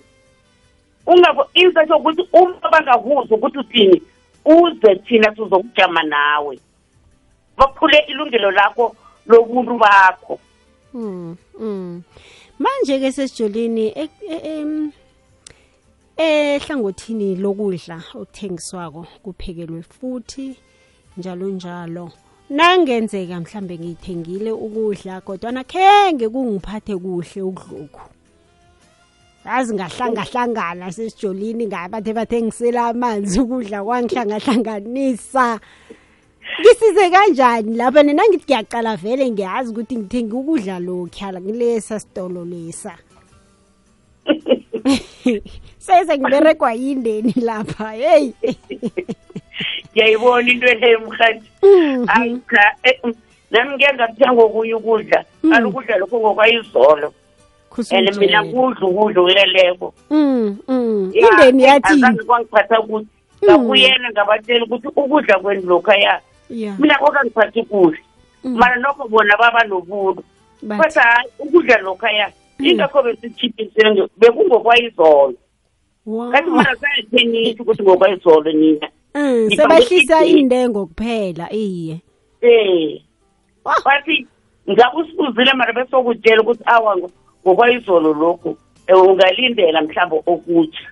ungavo 1.07 1.45
into 1.53 1.87
sokuthi 1.87 2.27
uma 2.33 2.69
bangakuzwa 2.71 3.37
ukuthi 3.37 3.57
uthini 3.57 4.01
uze 4.45 4.95
thina 4.95 5.35
sizokujama 5.35 6.03
nawe 6.03 6.59
baphule 7.57 7.97
ilungelo 8.07 8.51
lakho 8.51 8.95
lobuntu 9.27 9.77
bakho 9.77 10.39
Mm. 10.93 11.35
Mm. 11.59 12.01
Manje 12.59 12.99
ke 12.99 13.11
sesijolini 13.11 13.87
e- 13.95 14.91
ehlangothini 16.17 17.35
lokudla 17.35 17.97
okuthengiswako 18.13 19.07
kuphekelwe 19.23 19.81
futhi 19.81 20.55
njalo 21.17 21.47
njalo. 21.49 22.11
Nangenzeka 22.49 23.39
mhlambe 23.39 23.77
ngithengile 23.77 24.51
ukudla 24.51 25.21
kodwa 25.21 25.51
nakhenge 25.51 26.29
kungiphathe 26.29 26.95
kuhle 26.97 27.41
ukudlokhu. 27.41 28.01
Yazi 29.45 29.73
ngahlangahlangana 29.73 30.91
sesijolini 30.91 31.67
ngabathe 31.67 32.13
bathengisela 32.13 32.87
amanzi 32.87 33.39
ukudla 33.39 33.83
kwangihlangahlanganisa 33.83 35.59
ngisize 36.59 37.09
kanjani? 37.09 37.75
Lapha 37.75 38.03
nina 38.03 38.23
ngithi 38.27 38.45
ngiyaqala 38.45 38.95
vele 38.95 39.31
ngiyazi 39.31 39.71
ukuthi 39.71 39.97
ngithenga 39.97 40.35
ukudla 40.35 40.79
lokhyala 40.79 41.41
kulesa 41.41 41.99
sitolo 41.99 42.45
lesa. 42.45 42.97
Sese 45.77 46.17
ngiberegwa 46.17 46.73
yindeni 46.73 47.33
lapha 47.41 47.91
heyi 47.91 48.33
ngiyayibona 49.91 50.51
into 50.51 50.73
leyo 50.73 50.99
mhathi 50.99 51.43
cha 52.49 52.75
eh, 52.83 52.99
mm, 53.03 53.13
nami 53.51 53.75
ngike 53.75 53.93
ngakuthenga 53.93 54.41
okunye 54.43 54.73
ukudla. 54.73 55.25
Kanti 55.41 55.67
ukudla 55.67 55.97
lokho 55.97 56.19
ngokwayizolo. 56.19 57.13
And 57.91 58.17
mina 58.17 58.43
kudla 58.43 58.87
ukudla 58.87 59.21
uleleko 59.21 59.93
Mm, 60.09 60.57
mm. 60.67 61.11
Indeni 61.13 61.63
yathi 61.63 61.93
azange 61.93 62.23
kwangiphatha 62.23 62.81
kuhle. 62.81 63.05
Ngakuyena 63.43 64.11
ngabatshela 64.11 64.65
ukuthi 64.65 64.87
ukudla 64.87 65.39
kwenu 65.39 65.61
lokhaya 65.61 66.01
ya 66.01 66.21
mina 66.79 66.95
kokangiphathi 66.97 67.63
kuhle. 67.63 67.99
Mm. 68.43 68.57
mara 68.57 68.75
nokho 68.75 69.07
bona 69.07 69.37
baba 69.37 69.63
nobuntu 69.63 70.23
kodwa 70.61 71.03
hayi 71.03 71.29
ukudla 71.39 71.77
lokhaya 71.77 72.31
ingakho 72.59 73.03
besitshiphisele 73.03 74.07
bekungokwayizolo. 74.17 75.33
Kanti 76.31 76.49
mara 76.49 76.75
sayithenisa 76.75 77.63
ukuthi 77.63 77.83
ngokwayizolo 77.83 78.51
nina. 78.51 78.89
Mm, 79.15 79.49
sebahlisa 79.55 80.25
intengo 80.25 80.85
kuphela 80.85 81.53
iye. 81.53 82.01
Eh. 82.41 83.01
Wah. 83.65 83.83
bathi 83.85 84.27
ngakusifuzile 84.69 85.53
mara 85.53 85.73
besokutshela 85.73 86.41
ukuthi 86.41 86.63
awa 86.65 86.97
ngo- 86.97 87.11
ngokwayizolo 87.47 88.13
lokhu 88.13 88.57
eh, 88.87 89.01
ungalindela 89.01 89.81
mhlawumbe 89.81 90.23
okutsha 90.31 90.87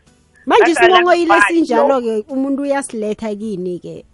manje 0.46 0.76
singongoyile 0.76 1.26
kubani 1.26 1.46
sinjalo-ke 1.48 2.26
umuntu 2.30 2.62
uyasiletha 2.62 3.36
kini-ke? 3.36 4.06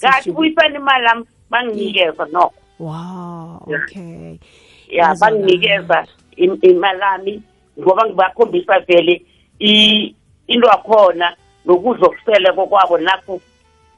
Kathi 0.00 0.32
buyisani 0.32 0.76
imali 0.76 1.04
lami 1.04 1.24
banginikeza 1.50 2.24
noko 2.32 2.54
wow 2.78 3.62
okay. 3.66 4.38
Ya 4.88 5.14
banginikeza 5.20 6.06
im- 6.36 6.58
imali 6.62 7.00
yami 7.00 7.42
ngoba 7.80 8.06
ngibakhombisa 8.06 8.80
vele 8.80 9.22
into 10.46 10.70
akhona 10.70 11.36
nokudla 11.66 12.06
okusele 12.06 12.52
kokwabo 12.52 12.98
nakho 12.98 13.40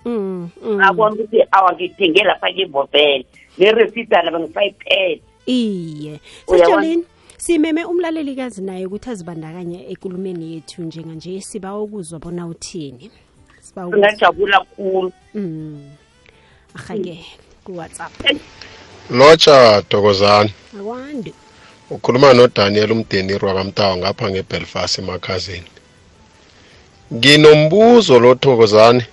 Mm, 0.04 0.48
mm. 0.64 0.80
ukuthi 1.12 1.44
awangithenge 1.52 2.24
lapha 2.24 2.52
kibo 2.52 2.88
vele 2.92 3.26
neresida 3.58 4.22
laba 4.22 4.38
iye. 5.46 6.20
Sejolini 6.46 7.04
simeme 7.36 7.84
umlalelikazi 7.84 8.62
naye 8.62 8.86
ukuthi 8.86 9.10
azibandakanye 9.10 9.90
ekulumeni 9.90 10.54
yethu 10.54 10.82
njenganje 10.82 11.40
siba 11.40 11.78
ukuzwa 11.78 12.18
bona 12.18 12.46
uthini 12.46 13.10
singajabula 13.74 14.60
khulu. 14.76 15.12
Mm. 15.34 15.90
ahake 16.74 17.24
kuwhatsapp. 17.64 18.12
Lotsha 19.10 19.82
dokozane 19.90 20.50
akwandi 20.80 21.34
ukhuluma 21.90 22.32
nodaniel 22.32 22.92
umdeniri 22.92 23.46
wakamtawa 23.46 23.96
ngapha 23.96 24.30
ngebelfast 24.30 24.98
emakhazini 24.98 25.68
nginombuzo 27.14 28.20
lo 28.20 28.28
lothokozane 28.28 29.06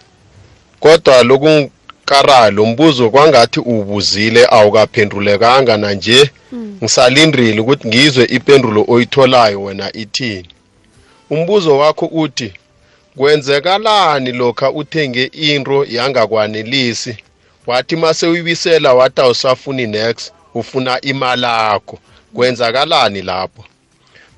kodwa 0.79 1.23
lokungikarayo 1.23 2.51
lo 2.51 2.65
mbuzo 2.65 3.09
kwangathi 3.09 3.59
ubuzile 3.59 4.47
awukaphendulekanga 4.49 5.77
nanje. 5.77 6.31
Ngisalindrile 6.83 7.59
ukuthi 7.61 7.87
ngizwe 7.87 8.23
ipendulo 8.25 8.85
oyitholayo 8.87 9.61
wena 9.63 9.95
ithini. 9.97 10.49
Umbuzo 11.29 11.77
wakho 11.77 12.05
uthi 12.05 12.53
kwenzekalani 13.19 14.31
lokha 14.31 14.71
uthenge 14.71 15.23
into 15.23 15.85
yangakwanelisi? 15.85 17.17
Wathi 17.67 17.95
mase 17.95 18.27
uyibisela 18.27 18.93
wathi 18.93 19.21
awusafuni 19.21 19.87
next 19.87 20.33
ufuna 20.53 21.01
imali 21.01 21.43
yakho 21.43 21.99
kwenzakalani 22.33 23.21
lapho? 23.21 23.65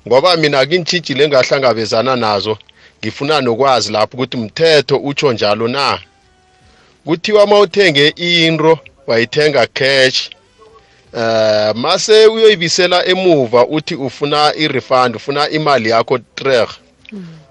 Ngoba 0.08 0.36
mina 0.36 0.66
kintshijile 0.66 1.24
engahlangabezana 1.24 2.16
nazo 2.16 2.58
ngifuna 3.00 3.40
nokwazi 3.40 3.92
lapho 3.92 4.16
ukuthi 4.16 4.36
mthetho 4.36 4.96
utsho 4.96 5.32
njalo 5.32 5.68
na? 5.68 5.98
Kuthiwa 7.04 7.44
uma 7.44 7.58
uthenge 7.58 8.08
into 8.08 8.78
wayithenga 9.06 9.66
cash 9.66 10.30
eh 11.16 11.74
mase 11.74 12.26
uyoyibisela 12.26 13.06
emuva 13.06 13.66
uthi 13.66 13.94
ufuna 13.94 14.54
i-refund 14.54 15.16
ufuna 15.16 15.50
imali 15.50 15.90
yakho 15.90 16.18
treg 16.18 16.68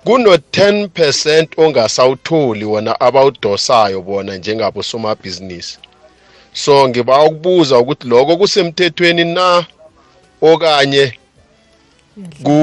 kuno-10% 0.05 1.47
ongasawutholi 1.57 2.65
wona 2.65 3.01
abawudosayo 3.01 4.01
bona 4.01 4.35
njengabo 4.37 4.83
somabhizinisi 4.83 5.77
so 6.53 6.89
ngiba 6.89 7.23
ukubuza 7.23 7.79
ukuthi 7.79 8.07
lokho 8.07 8.37
kusemthethweni 8.37 9.23
na? 9.23 9.65
Okanye 10.41 11.13
ku 12.43 12.57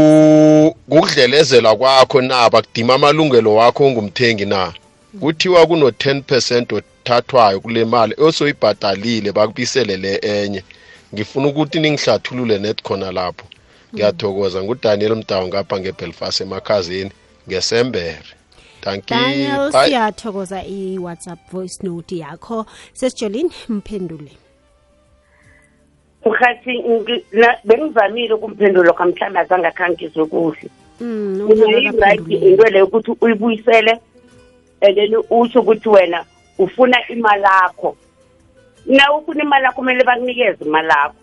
kudlelezela 0.91 1.77
kwakho 1.77 2.21
na? 2.21 2.51
Bakudima 2.51 2.95
amalungelo 2.95 3.55
wakho 3.55 3.85
ongumthengi 3.87 4.47
na? 4.47 4.73
Kuthiwa 5.21 5.67
kuno 5.67 5.89
10% 5.89 6.75
othathwayo 6.77 7.61
kule 7.61 7.85
mali 7.85 8.15
osoyibhadalile 8.19 9.33
bakubisele 9.33 9.97
le 9.97 10.21
enye. 10.23 10.63
Ngifuna 11.15 11.49
ukuthi 11.49 11.81
ningihlathulule 11.81 12.59
net 12.59 12.83
khona 12.83 13.13
lapho. 13.13 13.47
Ngiyathokoza. 13.95 14.63
Ngudaniel 14.63 15.17
mdawu 15.17 15.49
ngapha 15.49 15.81
ngebelfast 15.81 16.41
emakhazini 16.41 17.11
ngesembere 17.49 18.35
thank 18.81 19.07
daniel 19.07 19.73
siyathokoza 19.73 20.63
i-whatsapp 20.65 21.39
voice 21.51 21.83
note 21.83 22.17
yakho. 22.17 22.67
Sesijolini 22.93 23.51
mphendule. 23.69 24.33
Mkhathi 26.27 26.83
bengizamile 27.65 28.35
ukumphendula 28.35 28.93
kamhlawumbe 28.93 29.41
azange 29.41 29.67
akhangizwe 29.67 30.27
kuhle. 30.27 30.71
Mm, 31.01 31.49
unayi-right 31.51 32.29
into 32.29 32.65
leyo 32.65 32.87
ukuthi 32.87 33.17
uyibuyisele 33.21 34.01
and 34.81 34.95
then 34.97 35.15
usho 35.31 35.61
ukuthi 35.61 35.89
wena 35.89 36.25
ufuna 36.59 37.09
imali 37.09 37.43
yakho 37.43 37.97
na 38.87 39.13
ufuna 39.13 39.43
imali 39.43 39.65
yakho 39.65 39.77
kumele 39.77 40.05
bakunikeze 40.05 40.65
imali 40.65 40.89
yakho 40.89 41.15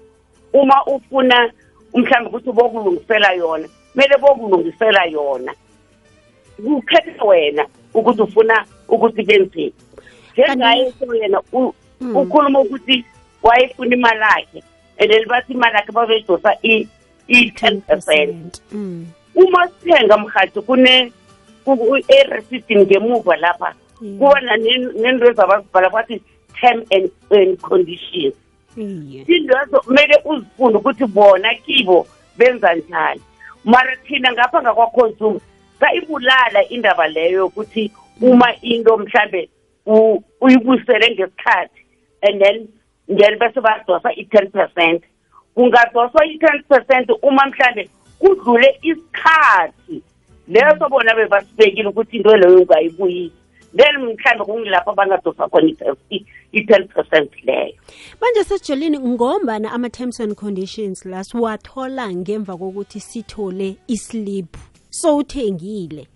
uma 0.54 0.86
ufuna 0.86 1.52
mhlawumbe 1.94 2.30
ukuthi 2.30 2.52
bokulungisela 2.52 3.32
yona 3.34 3.68
kumele 3.94 4.18
bokulungisela 4.18 5.06
yona. 5.06 5.54
Kukhethe 6.64 7.24
wena 7.28 7.66
ukuthi 7.94 8.22
ufuna 8.22 8.66
ukuthi 8.88 9.24
benzeni 9.24 9.74
njengaye 10.34 10.94
so 11.00 11.16
yena 11.16 11.42
u- 11.54 11.74
Mm. 12.02 12.16
ukhuluma 12.16 12.60
ukuthi 12.60 13.06
wayefuna 13.44 13.96
imali 13.96 14.20
yakhe 14.20 14.64
and 15.00 15.12
then 15.12 15.26
bathi 15.28 15.54
imali 15.54 15.76
yakhe 15.76 15.92
bazoyidosa 15.92 16.56
i-ten 17.28 17.82
percent. 17.82 18.62
Mm, 18.72 19.06
uma 19.36 19.68
sithenga 19.68 20.18
mhathi 20.18 20.62
kune 20.62 21.12
e-receipt 22.08 22.72
ngemuva 22.78 23.36
lapha 23.36 23.74
Yeah. 24.02 24.18
kuba 24.20 24.42
nento 24.42 25.30
ezabazibhala 25.32 25.90
bathi 25.90 26.22
term 26.62 26.84
and, 26.92 27.10
and 27.32 27.58
conditions. 27.62 28.34
Iye. 28.78 29.24
Indozo 29.28 29.80
kumele 29.86 30.16
uzifunde 30.26 30.78
ukuthi 30.78 31.06
bona 31.06 31.54
kibo 31.66 32.08
benza 32.38 32.76
njani. 32.76 33.22
Mara 33.66 33.96
thina 33.96 34.32
ngapha 34.34 34.62
ngakwaconsumer 34.62 35.40
sayibulala 35.86 36.70
indaba 36.70 37.08
leyo 37.08 37.38
yokuthi 37.40 37.92
uma 38.22 38.54
into 38.62 38.98
mhlambe 38.98 39.50
u- 39.86 40.24
uyibuyisele 40.42 41.12
ngesikhathi 41.16 41.82
and 42.22 42.42
then 42.42 42.68
then 43.08 43.38
bese 43.40 43.62
badosa 43.62 44.10
i-ten 44.18 44.50
percent. 44.52 45.04
Kungadoswa 45.56 46.26
i-ten 46.26 46.64
percent 46.70 47.10
uma 47.22 47.46
mhlambe 47.46 47.90
kudlule 48.20 48.80
isikhathi. 48.82 50.02
Leso 50.48 50.90
bona 50.90 51.16
bebasibekile 51.16 51.88
ukuthi 51.90 52.18
into 52.18 52.38
leyo 52.38 52.62
ungayibuyisi 52.62 53.32
then 53.78 53.96
mhlambe 53.98 54.46
kungilapho 54.46 54.94
bangadosa 54.94 55.48
khona 55.50 55.70
i-ten 56.52 56.88
percent 56.88 57.32
leyo. 57.44 57.74
Manje 58.22 58.44
sesijolini 58.44 59.00
ngombana 59.00 59.72
ama-terms 59.72 60.20
and 60.20 60.36
conditions 60.36 61.06
la 61.06 61.24
siwathola 61.24 62.14
ngemva 62.14 62.58
kokuthi 62.58 63.00
sithole 63.00 63.76
islip. 63.88 64.58
Sowuthengile. 65.00 66.08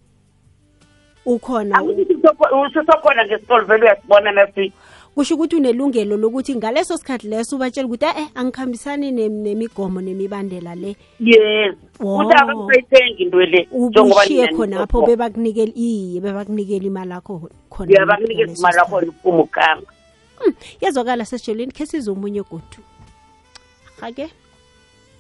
Ukhona 1.26 1.84
usisokhona 1.84 3.26
ngesitolo 3.26 3.66
vele 3.66 3.84
uyasibona 3.84 4.32
nasi 4.32 4.74
kusho 5.16 5.36
ukuthi 5.36 5.56
unelungelo 5.56 6.18
lokuthi 6.18 6.56
ngaleso 6.56 6.98
sikhathi 6.98 7.28
leso 7.28 7.56
ubatshela 7.56 7.88
ukuthi 7.88 8.06
e 8.06 8.24
angikhambisani 8.36 9.12
nemigomo 9.12 10.02
nemibandela 10.02 10.76
le. 10.76 10.96
Yes. 11.20 11.76
Uthi 12.00 12.36
abasayithengi 12.42 13.24
into 13.24 13.40
le 13.40 13.68
ubushiye 13.72 14.48
khonapho 14.48 15.02
bebakunikela 15.06 15.74
iye 15.76 16.22
bebakunikela 16.22 16.86
imali 16.86 17.12
yakho 17.12 17.50
khona 17.70 18.06
bakunikeza 18.06 18.54
ngaleso 18.56 18.60
imali 18.60 18.78
yakho 18.78 18.96
yakhona 18.96 19.12
uphuma 19.12 19.44
ukamba 19.44 19.92
Mm, 20.40 20.54
yazwakala 20.82 21.26
sesijolini 21.26 21.72
khe 21.72 21.86
size 21.86 22.12
omunye 22.12 22.42
godu. 22.42 22.80
Hake 24.00 24.30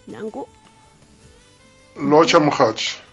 nangu. 0.07 0.47
Lotsha 2.09 2.39
mhathi 2.39 3.08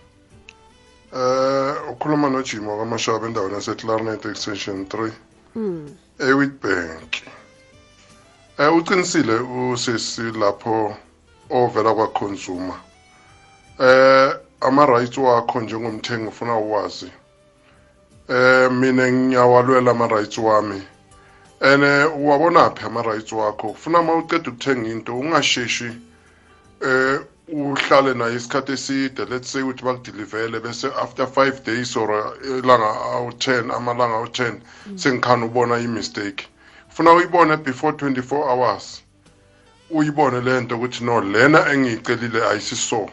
eh 1.16 1.90
ukhuluma 1.90 2.28
nojimo 2.30 2.76
kwamashaba 2.76 3.26
endaweni 3.26 3.54
yaseClarinet 3.54 4.24
extension 4.24 4.84
3 4.84 5.10
mm. 5.54 5.96
eWitbank. 6.18 7.12
Eh 8.58 8.76
uqinisile 8.76 9.34
usisi 9.72 10.22
lapho 10.22 10.96
ovela 11.50 11.94
kwaconsumer. 11.94 12.76
Eh 13.80 14.36
ama 14.60 14.86
rights 14.86 15.18
wakho 15.18 15.60
njengomthengi 15.60 16.26
ufuna 16.28 16.56
uwazi 16.56 17.10
eh 18.28 18.70
mina 18.70 19.12
ngiyawalwela 19.12 19.90
ama 19.90 20.08
rights 20.08 20.38
wami. 20.38 20.82
Ene 21.60 22.04
uwabona 22.04 22.70
phi 22.70 22.86
ama 22.86 23.02
rights 23.02 23.32
wakho? 23.32 23.68
Ufuna 23.68 24.02
mawuqeda 24.02 24.50
ukuthenga 24.50 24.88
into 24.88 25.18
ungasheshi 25.18 25.90
eh 26.80 27.20
uhlale 27.48 28.14
naye 28.14 28.36
isikhathi 28.36 28.72
eside 28.72 29.24
let's 29.30 29.52
say 29.52 29.62
ukuthi 29.62 29.84
bakudelivele 29.84 30.60
bese 30.60 30.86
after 31.02 31.26
5 31.26 31.64
days 31.64 31.96
or 31.96 32.36
ilanga 32.42 32.86
awu-10 32.86 33.74
amalanga 33.74 34.16
awu-10 34.16 34.54
sengikhani 34.96 35.44
ubona 35.44 35.78
i-mistake. 35.78 36.48
Funa 36.88 37.12
uyibone 37.12 37.56
before 37.56 37.92
24 37.92 38.50
hours. 38.50 39.02
Uyibone 39.90 40.40
le 40.40 40.60
nto 40.60 40.76
ukuthi 40.76 41.04
no 41.04 41.20
lena 41.20 41.72
engiyicelile 41.72 42.44
ayisiso. 42.44 43.08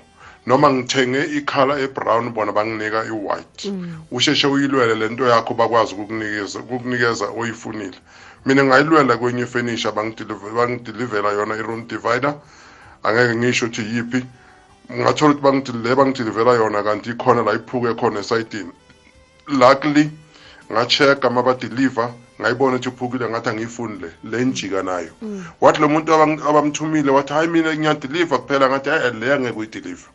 Noma 0.46 0.72
ngithenge 0.72 1.24
ikhala 1.24 1.80
ebrown 1.80 2.30
bona 2.30 2.52
banginika 2.52 3.06
i-white. 3.06 3.72
Usheshe 4.12 4.48
uyilwele 4.48 4.96
le 4.96 5.10
nto 5.10 5.28
yakho 5.28 5.54
bakwazi 5.54 5.94
ukukunikeza 5.94 6.60
ukukunikeza 6.60 7.26
oyifunile. 7.38 7.98
Mina 8.46 8.64
ngayilwela 8.64 9.18
kwenye 9.18 9.44
bangideliver- 9.44 10.54
bangidilivela 10.56 11.32
yona 11.32 11.56
i-room 11.56 11.88
divider. 11.88 12.36
Angeke 13.04 13.36
ngisho 13.36 13.66
ukuthi 13.66 13.82
yiphi? 13.96 14.26
Ngathola 14.92 15.34
ukuthi 15.34 15.44
bangidil- 15.44 15.84
le 15.84 15.96
bangidilivela 15.96 16.54
yona 16.54 16.84
kanti 16.84 17.10
ikhona 17.10 17.44
la 17.44 17.54
iphuke 17.54 17.94
khona 17.96 18.20
esayidini. 18.20 18.72
Luckily 19.48 20.10
nga-check-a 20.72 21.28
uma 21.28 21.44
badeliver 21.44 22.10
ngayibona 22.40 22.76
ukuthi 22.78 22.90
iphukile 22.90 23.30
ngathi 23.30 23.50
angiyifuni 23.50 24.00
le 24.02 24.10
le 24.24 24.46
njika 24.46 24.84
nayo 24.84 25.12
wathi 25.62 25.82
lo 25.82 25.88
muntu 25.90 26.14
abamthumile 26.14 27.12
wathi 27.12 27.34
hayi 27.34 27.48
mina 27.48 27.76
ngiyadeliver 27.76 28.40
kuphela. 28.42 28.70
Ngathi 28.70 28.90
hayi 28.90 29.14
le 29.20 29.34
angeke 29.34 29.58
uyideliver 29.58 30.10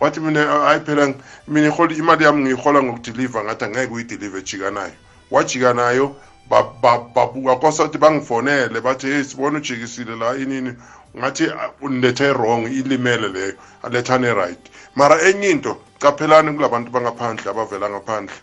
wathi 0.00 0.20
mina 0.20 0.40
hayi 0.46 0.80
phela 0.80 1.14
mina 1.48 1.66
ihola 1.68 1.94
imali 1.94 2.24
yami 2.24 2.42
ngiyihola 2.42 2.82
ngokudeliver 2.82 3.44
ngathi 3.44 3.64
angeke 3.64 3.92
uyideliver 3.92 4.42
jika 4.42 4.70
nayo 4.70 4.92
wajika 5.30 5.74
nayo 5.74 6.16
ba- 6.50 6.72
ba- 6.82 7.06
babuka 7.14 7.56
kosa 7.56 7.84
ukuthi 7.84 7.98
bangifonele 7.98 8.80
bathi 8.80 9.06
hey 9.06 9.24
sibona 9.24 9.58
ujikisile 9.58 10.16
la 10.16 10.36
inini. 10.36 10.74
Ngathi 11.18 11.44
ah, 11.50 11.70
unilethe 11.80 12.32
wrong 12.32 12.66
ilimele 12.66 13.28
leyo 13.28 13.54
alethane 13.82 14.34
right. 14.34 14.70
Mara 14.94 15.20
enye 15.22 15.50
into 15.50 15.76
caphelani 15.98 16.52
kulabantu 16.56 16.90
bangaphandle 16.90 17.50
abavela 17.50 17.90
ngaphandle. 17.90 18.34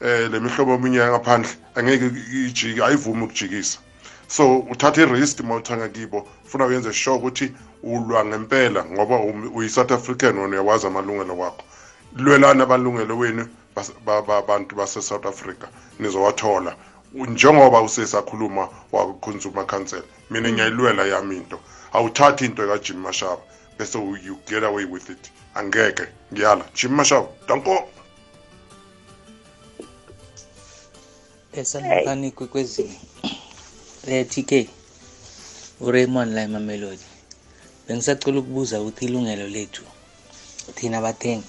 Eh 0.00 0.30
le 0.30 0.40
mihlobo 0.40 0.74
eminye 0.74 0.98
yangaphandle 0.98 1.50
angeke 1.74 2.06
ijiki 2.32 2.82
ayivumi 2.82 3.24
ukujikisa. 3.24 3.78
So 4.28 4.58
uthatha 4.58 5.02
i-risk 5.02 5.40
ma 5.40 5.56
uthanga 5.56 5.88
kibo 5.88 6.28
funa 6.44 6.66
uyenze 6.66 6.92
sure 6.92 7.16
ukuthi 7.16 7.52
ulwa 7.82 8.24
ngempela 8.24 8.84
ngoba 8.84 9.18
uyi-south 9.54 9.92
african 9.92 10.38
wena 10.38 10.48
uyawazi 10.52 10.86
amalungelo 10.86 11.38
wakho. 11.38 11.62
Lwelani 12.16 12.62
amalungelo 12.62 13.18
wenu 13.18 13.48
bas- 13.76 13.92
ba- 14.04 14.22
ba- 14.22 14.42
bantu 14.42 14.76
base-south 14.76 15.26
africa 15.26 15.66
nizowathola. 15.98 16.76
Njengoba 17.14 17.80
usesakhuluma 17.80 18.68
wa-consumer 18.92 19.66
council 19.66 20.02
mina 20.30 20.50
ngiyayilwela 20.52 21.06
yami 21.06 21.36
into 21.36 21.58
awuthathi 21.96 22.44
into 22.44 22.66
kajim 22.66 22.96
mashaba 22.96 23.42
bese 23.78 23.98
you 23.98 24.16
you 24.16 24.38
get 24.46 24.62
away 24.62 24.84
with 24.84 25.10
it. 25.10 25.30
Angeke 25.54 26.06
ngiyala. 26.32 26.64
Jim 26.74 26.92
mashaba 26.92 27.28
danko. 27.48 27.88
Esanibani 31.52 32.30
kwekwezini. 32.30 32.98
Eh 34.06 34.26
TK 34.28 34.68
uRaymond 35.80 36.34
la 36.34 36.42
eMamelodi 36.42 37.04
bengisacela 37.88 38.38
ukubuza 38.38 38.80
ukuthi 38.80 39.04
ilungelo 39.04 39.48
lethu 39.48 39.82
thina 40.74 41.00
bathengi. 41.00 41.48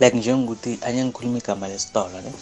Like 0.00 0.16
njengokuthi 0.16 0.78
anye 0.82 1.04
ngikhuluma 1.04 1.38
igama 1.38 1.68
lesitolo 1.68 2.20
ne? 2.20 2.32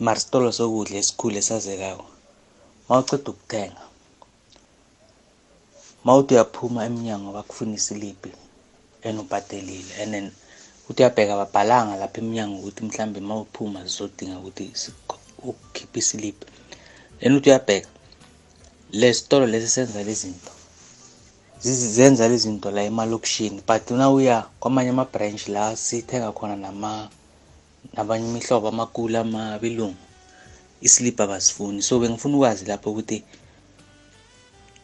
Mar 0.00 0.20
sitolo 0.20 0.52
sokudla 0.52 0.98
esikhulu 0.98 1.38
esazekako 1.38 2.06
mawuceda 2.88 3.30
ukuthenga. 3.30 3.93
Mawuthi 6.04 6.34
uyaphuma 6.34 6.84
emnyango 6.88 7.32
bakufuna 7.32 7.74
isiliphi 7.74 8.30
and 9.04 9.18
ubhadelile 9.20 9.92
and 10.02 10.12
then 10.12 10.26
uthi 10.88 11.02
uyabheka 11.02 11.36
babhalanga 11.36 11.96
lapha 11.96 12.18
emnyango 12.22 12.56
ukuthi 12.58 12.84
mhlambe 12.84 13.20
mawuphuma 13.20 13.84
zizodinga 13.84 14.38
ukuthi 14.38 14.64
ukhiphe 15.50 15.98
isiliphi. 15.98 16.46
Then 17.20 17.32
uthi 17.36 17.50
uyabheka 17.50 17.88
le 18.92 19.14
sitolo 19.14 19.46
lesi 19.46 19.68
senza 19.68 20.02
lezi 20.02 20.20
zinto 20.28 20.52
zizi- 21.62 21.92
zenza 21.96 22.28
lezi 22.28 22.42
zinto 22.48 22.70
la 22.70 22.82
emalokishini 22.82 23.62
but 23.66 23.90
nawuya 23.90 24.46
kwamanye 24.60 24.90
ama-branch 24.90 25.48
la 25.48 25.76
sithenga 25.76 26.32
khona 26.32 26.56
nama 26.56 27.08
nabanye 27.92 28.28
imihlobo 28.28 28.68
amakula 28.68 29.20
amabelungu 29.20 29.96
islip 30.80 31.20
abasifuni. 31.20 31.82
So 31.82 31.98
bengifuna 31.98 32.36
ukwazi 32.36 32.64
lapho 32.64 32.90
ukuthi 32.90 33.24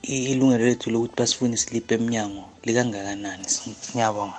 ilungelo 0.02 0.64
lethu 0.64 0.90
lokuthi 0.90 1.14
basifune 1.16 1.54
islip 1.54 1.92
emnyango 1.92 2.44
likangakanani. 2.64 3.46
Ngiyabonga. 3.94 4.38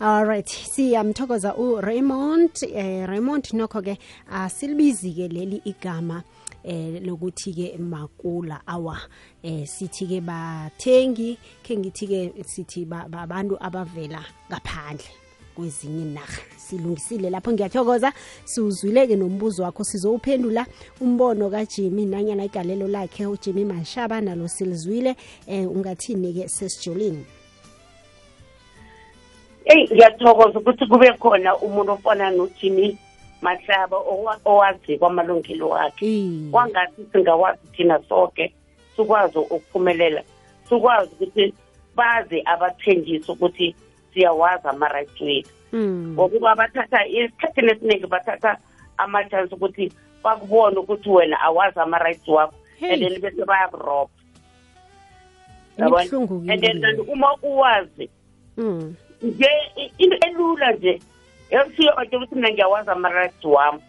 Alright 0.00 0.48
siyamthokoza 0.48 1.56
uraymond. 1.56 2.50
Eh, 2.74 3.06
raymond 3.08 3.44
nokho-ke 3.52 3.98
asilibizi-ke 4.30 5.28
leli 5.28 5.62
igama 5.64 6.22
eh 6.64 7.02
lokuthi-ke 7.02 7.78
makula. 7.78 8.60
Awa 8.66 8.98
eh 9.42 9.66
sithi-ke 9.66 10.20
bathengi 10.20 11.38
khe 11.62 11.76
ngithi-ke 11.76 12.44
sithi 12.46 12.84
ba- 12.84 13.08
ba- 13.08 13.22
abantu 13.22 13.56
abavela 13.60 14.22
ngaphandle. 14.50 15.06
Kwezinye 15.62 16.02
inarha. 16.02 16.42
Silungisile 16.56 17.30
lapho 17.30 17.52
ngiyathokoza. 17.52 18.12
Siwuzwile-ke 18.44 19.16
nombuzo 19.16 19.62
wakho 19.62 19.84
sizowuphendula 19.84 20.66
umbono 21.00 21.50
kajimi 21.50 22.06
nanyana 22.06 22.44
igalelo 22.44 22.88
lakhe 22.88 23.26
ujimmy 23.26 23.64
mashaba 23.64 24.20
nalo 24.20 24.48
silizwile 24.48 25.16
eh 25.46 25.70
ungathini-ke 25.70 26.48
sesijolini? 26.48 27.24
Eyi 29.64 29.84
ngiyathokoza 29.84 30.58
ukuthi 30.58 30.86
kube 30.86 31.12
khona 31.12 31.56
umuntu 31.56 31.92
ofana 31.92 32.30
nojimmy 32.30 32.96
mahlaba 33.42 33.96
owa- 33.96 34.40
owazi 34.44 34.98
kwamalungelo 34.98 35.68
wakhe. 35.68 36.06
Kwangathi 36.50 37.02
singawazi 37.12 37.66
thina 37.76 38.00
soke 38.08 38.52
sikwazi 38.96 39.38
ukuphumelela. 39.38 40.22
Sikwazi 40.68 41.10
ukuthi 41.14 41.54
baze 41.96 42.42
abathengisi 42.44 43.32
ukuthi 43.32 43.74
siyawazi 44.14 44.68
ama-rights 44.68 45.20
wethu 45.20 45.50
Mm. 45.72 46.12
ngokuba 46.14 46.54
bathatha 46.54 47.06
esikhathini 47.06 47.70
esiningi 47.72 48.06
bathatha 48.06 48.56
ama-chance 48.98 49.54
ukuthi 49.54 49.92
bakubone 50.24 50.76
ukuthi 50.76 51.10
wena 51.10 51.40
awazi 51.40 51.80
ama-rights 51.80 52.28
wakho 52.28 52.54
Hey. 52.78 52.92
and 52.92 53.02
then 53.02 53.20
bese 53.20 53.44
bayakurobha 53.44 54.10
Yabona? 55.78 56.04
Ibuhlungu-ke 56.04 56.52
and 56.52 56.60
then 56.62 56.76
into 56.76 56.86
kanti 56.86 57.02
leyo. 57.02 57.12
uma 57.12 57.36
uwazi 57.42 58.10
Mm. 58.56 58.94
nje 59.22 59.48
i- 59.76 59.92
into 59.98 60.16
elula 60.28 60.72
nje 60.72 61.00
esiyo 61.50 61.92
nje 62.06 62.16
ukuthi 62.16 62.34
mina 62.34 62.50
ngiyawazi 62.50 62.90
ama-rights 62.90 63.44
wami 63.44 63.80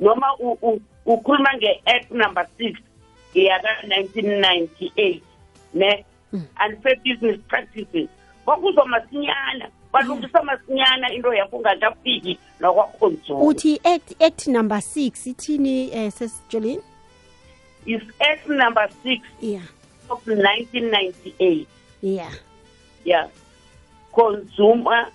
noma 0.00 0.26
u- 0.38 0.58
u- 0.62 0.80
ukhuluma 1.06 1.50
nge-act 1.56 2.10
number 2.10 2.46
six 2.58 2.78
yaka-nineteen 3.34 4.40
ninety-eight 4.40 5.22
ne 5.74 6.04
unfair 6.66 6.96
business 7.04 7.40
practices 7.48 8.08
kwakuzwa 8.44 8.86
masinyana 8.86 9.70
balungisa 9.92 10.42
masinyana 10.42 11.12
into 11.12 11.34
yakho 11.34 11.56
ungakafiki 11.56 12.38
nakwakhonzulu 12.60 13.46
uthi 13.46 13.80
act 13.84 14.22
act 14.22 14.46
number 14.46 14.78
6 14.78 15.30
ithini 15.30 15.90
eh 15.92 16.12
sesijolini 16.12 16.82
is 17.86 18.02
act 18.20 18.46
number 18.48 18.88
six 19.02 19.20
yeah. 19.40 19.64
of 20.08 20.26
nineteen 20.26 20.84
ninety-eight. 20.90 21.66
Yeah. 22.02 22.32
Yeah. 23.04 23.28
Consumer 24.12 25.08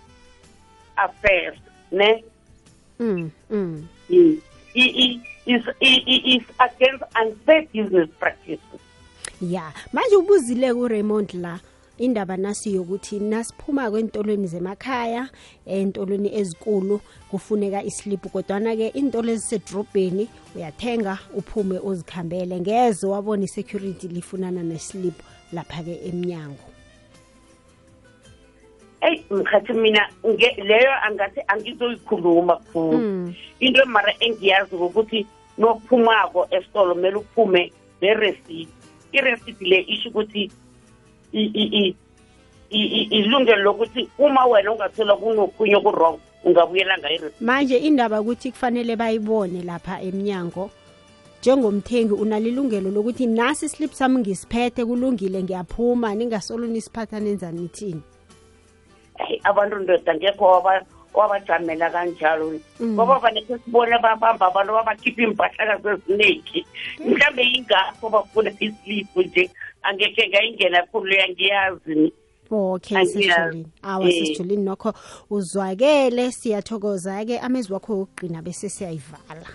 affairs 0.97 1.57
ne? 1.91 2.23
Mm 2.99 3.31
mm. 3.49 3.87
Mm. 4.09 4.41
I- 4.75 4.91
i- 4.99 5.21
is 5.45 6.43
against 6.59 7.03
unfair 7.21 7.67
business 7.73 8.09
practices. 8.19 8.81
Ya 9.41 9.73
manje 9.93 10.15
ubuzile 10.15 10.73
kuRaymond 10.73 11.33
la 11.33 11.59
indaba 11.97 12.37
nasi 12.37 12.75
yokuthi 12.75 13.19
nasiphuma 13.19 13.91
kwentolweni 13.91 14.47
zemakhaya 14.47 15.29
entolweni 15.65 16.35
ezikulu 16.35 17.01
kufuneka 17.31 17.83
islip 17.83 18.21
kodwana 18.31 18.75
ke 18.75 18.87
intolo 18.87 19.31
ezisedrobheni 19.31 20.27
uyathenga 20.55 21.19
uphume 21.35 21.79
uzikhambele. 21.79 22.59
Ngeze 22.59 23.07
wabona 23.07 23.43
isecurity 23.43 24.07
lifunana 24.07 24.63
neslip 24.63 25.15
lapha 25.53 25.83
ke 25.83 25.99
emnyango. 26.05 26.63
Eyi 29.01 29.25
mkhathi 29.29 29.73
mina 29.73 30.09
nge- 30.25 30.63
leyo 30.63 30.91
angathi 31.05 31.41
angizoyikhuluma 31.47 32.55
khulu. 32.73 32.97
Mm. 32.97 33.33
into 33.59 33.85
mara 33.85 34.13
engiyazi 34.19 34.75
ukuthi 34.75 35.25
nokuphumako 35.57 36.47
esitolo 36.51 36.93
kumele 36.93 37.15
uphume 37.15 37.71
nereceipt 38.01 38.69
ireceipt 39.11 39.61
le 39.61 39.79
isho 39.81 40.09
ukuthi 40.09 40.41
i- 40.41 40.49
i- 40.49 40.51
i- 40.51 40.51
i- 40.51 40.51
i- 40.51 40.51
ilungelo 43.09 43.61
lokuthi 43.63 44.09
uma 44.17 44.45
wena 44.45 44.71
ungathola 44.71 45.15
kunokhunye 45.15 45.75
oku-wrong 45.75 46.19
ungabuyela 46.43 46.97
ngayo 46.97 47.15
ireceipt 47.15 47.41
manje 47.41 47.77
indaba 47.77 48.21
ukuthi 48.21 48.51
kufanele 48.51 48.95
bayibone 48.95 49.61
lapha 49.63 50.01
emnyango 50.01 50.69
njengomthengi 51.41 52.13
unalilungelo 52.13 52.91
lokuthi 52.91 53.25
nasi 53.27 53.65
islip 53.65 53.91
sami 53.91 54.19
ngisiphethe 54.19 54.85
kulungile 54.85 55.43
ngiyaphuma 55.43 56.15
ningasolo 56.15 56.67
nisiphatha 56.67 57.19
nenza 57.19 57.51
nithini 57.51 58.01
eyi 59.29 59.41
abantu 59.43 59.75
ndoda 59.75 60.15
ngekho 60.15 60.45
waba- 60.45 60.85
wabajamela 61.13 61.89
kanjalo. 61.89 62.59
Ngoba 62.83 63.19
vanekhe 63.19 63.57
sibone 63.57 63.97
babamba 63.97 64.47
abantu 64.47 64.73
babakhipha 64.73 65.21
iimpahlakazi 65.21 65.87
ezinengi 65.89 66.65
mhlawumbe 66.99 67.43
yingakho 67.43 68.09
bafuna 68.09 68.51
isilipu 68.59 69.21
nje. 69.21 69.49
Angekhe 69.83 70.27
ngayingena 70.29 70.83
khulu 70.91 71.13
yangiyazi. 71.13 71.91
Angiyazi. 71.91 72.13
okay 72.51 73.05
sesijulini 73.05 73.65
awa 73.83 74.09
Eh. 74.09 74.59
nokho. 74.59 74.93
Uzwakele 75.29 76.31
siyathokoza-ke. 76.31 77.39
Amezwi 77.39 77.73
wakho 77.73 77.93
wokugqina 77.97 78.41
bese 78.41 78.69
siyayivala. 78.69 79.47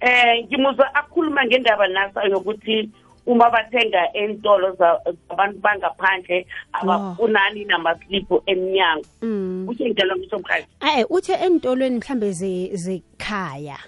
Eh 0.00 0.44
ngimuzwa 0.46 0.94
akhuluma 0.94 1.44
ngendaba 1.46 1.88
nasa 1.88 2.22
yokuthi 2.24 2.90
uma 3.26 3.50
bathenga 3.50 4.12
entolo 4.14 4.72
zabantu 4.78 5.58
bangaphandle 5.60 6.46
abafunani 6.72 7.64
namaslipu 7.64 8.42
emnyango. 8.46 9.04
Mm. 9.22 9.64
kusho 9.66 9.88
njalo 9.88 10.16
ngisho 10.16 10.38
mkhathi 10.38 10.66
ae 10.80 11.04
uthe 11.10 11.32
entolweni 11.32 11.96
mhlambe 11.98 12.32
ze- 12.32 12.70
zekhaya 12.76 13.78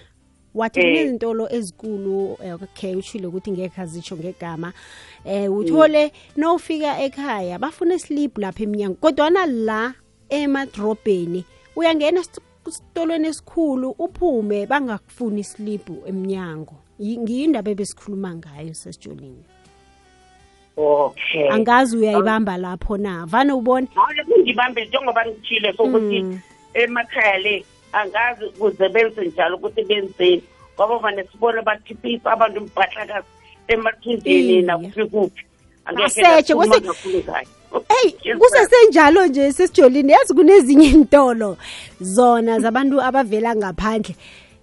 wathi 0.55 0.79
Eh. 0.79 0.85
kunezintolo 0.85 1.47
ezikulu 1.51 2.37
eh, 2.45 2.53
okay 2.63 2.95
utshile 2.95 3.27
ukuthi 3.27 3.51
ngekhe 3.51 3.81
azitsho 3.81 4.15
ngegama. 4.17 4.73
Eh 5.25 5.51
uthole 5.53 6.11
nawufika 6.35 6.99
ekhaya 7.01 7.59
bafuna 7.59 7.95
islip 7.95 8.37
lapha 8.37 8.63
emnyango 8.63 8.95
kodwana 9.01 9.45
la 9.45 9.93
emadrobheni 10.29 11.45
uyangena 11.75 12.21
esitolweni 12.67 13.27
esikhulu 13.27 13.89
uphume 13.99 14.65
bangakufuni 14.65 15.41
islipu 15.41 16.03
emnyango. 16.05 16.75
Yi- 16.99 17.17
ngiyindaba 17.17 17.71
ebesikhuluma 17.71 18.35
ngayo 18.35 18.73
sesijolini. 18.73 19.43
Okay. 20.77 21.49
Angazi 21.51 21.97
uyayibamba 21.97 22.57
lapho 22.57 22.97
na 22.97 23.25
vane 23.25 23.51
ubone. 23.53 23.87
Hawu 23.95 24.25
kungibambe 24.27 24.85
njengoba 24.85 25.25
ngitshile 25.25 25.73
sokuthi 25.73 26.21
Mm. 26.23 26.39
emakhaya 26.73 27.37
le 27.37 27.65
angazi 27.93 28.45
kuze 28.59 28.89
benze 28.89 29.25
njalo 29.25 29.55
ukuthi 29.55 29.83
benzeni 29.83 30.43
ngoba 30.75 30.97
vane 30.97 31.23
sibone 31.31 31.61
bakhiphisa 31.61 32.31
abantu 32.31 32.61
mbhahlakazi 32.61 33.27
emathunjeni 33.67 34.61
nakuphi 34.61 35.05
kuphi. 35.05 35.43
Hey 37.89 38.13
Yes, 38.23 38.37
kusesenjalo 38.37 39.27
nje 39.27 39.51
sesijolini 39.51 40.11
yazi 40.11 40.33
kunezinye 40.33 40.87
intolo 40.87 41.57
zona 42.01 42.59
zabantu 42.59 43.01
abavela 43.01 43.55
ngaphandle. 43.55 44.15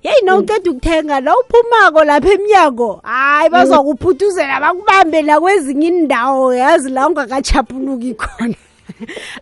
Yeyi 0.02 0.22
nawuqeda 0.24 0.70
ukuthenga 0.70 1.20
la 1.20 1.34
uphumako 1.38 2.04
lapha 2.04 2.32
emnyango. 2.32 3.00
Hayi 3.02 3.50
bazakuphuthuzela 3.50 4.60
bakubambe 4.60 5.22
la 5.22 5.40
kwezinye 5.40 5.88
indawo 5.88 6.54
yazi 6.54 6.90
la 6.90 7.08
ungakachapuluki 7.08 8.14
khona 8.14 8.54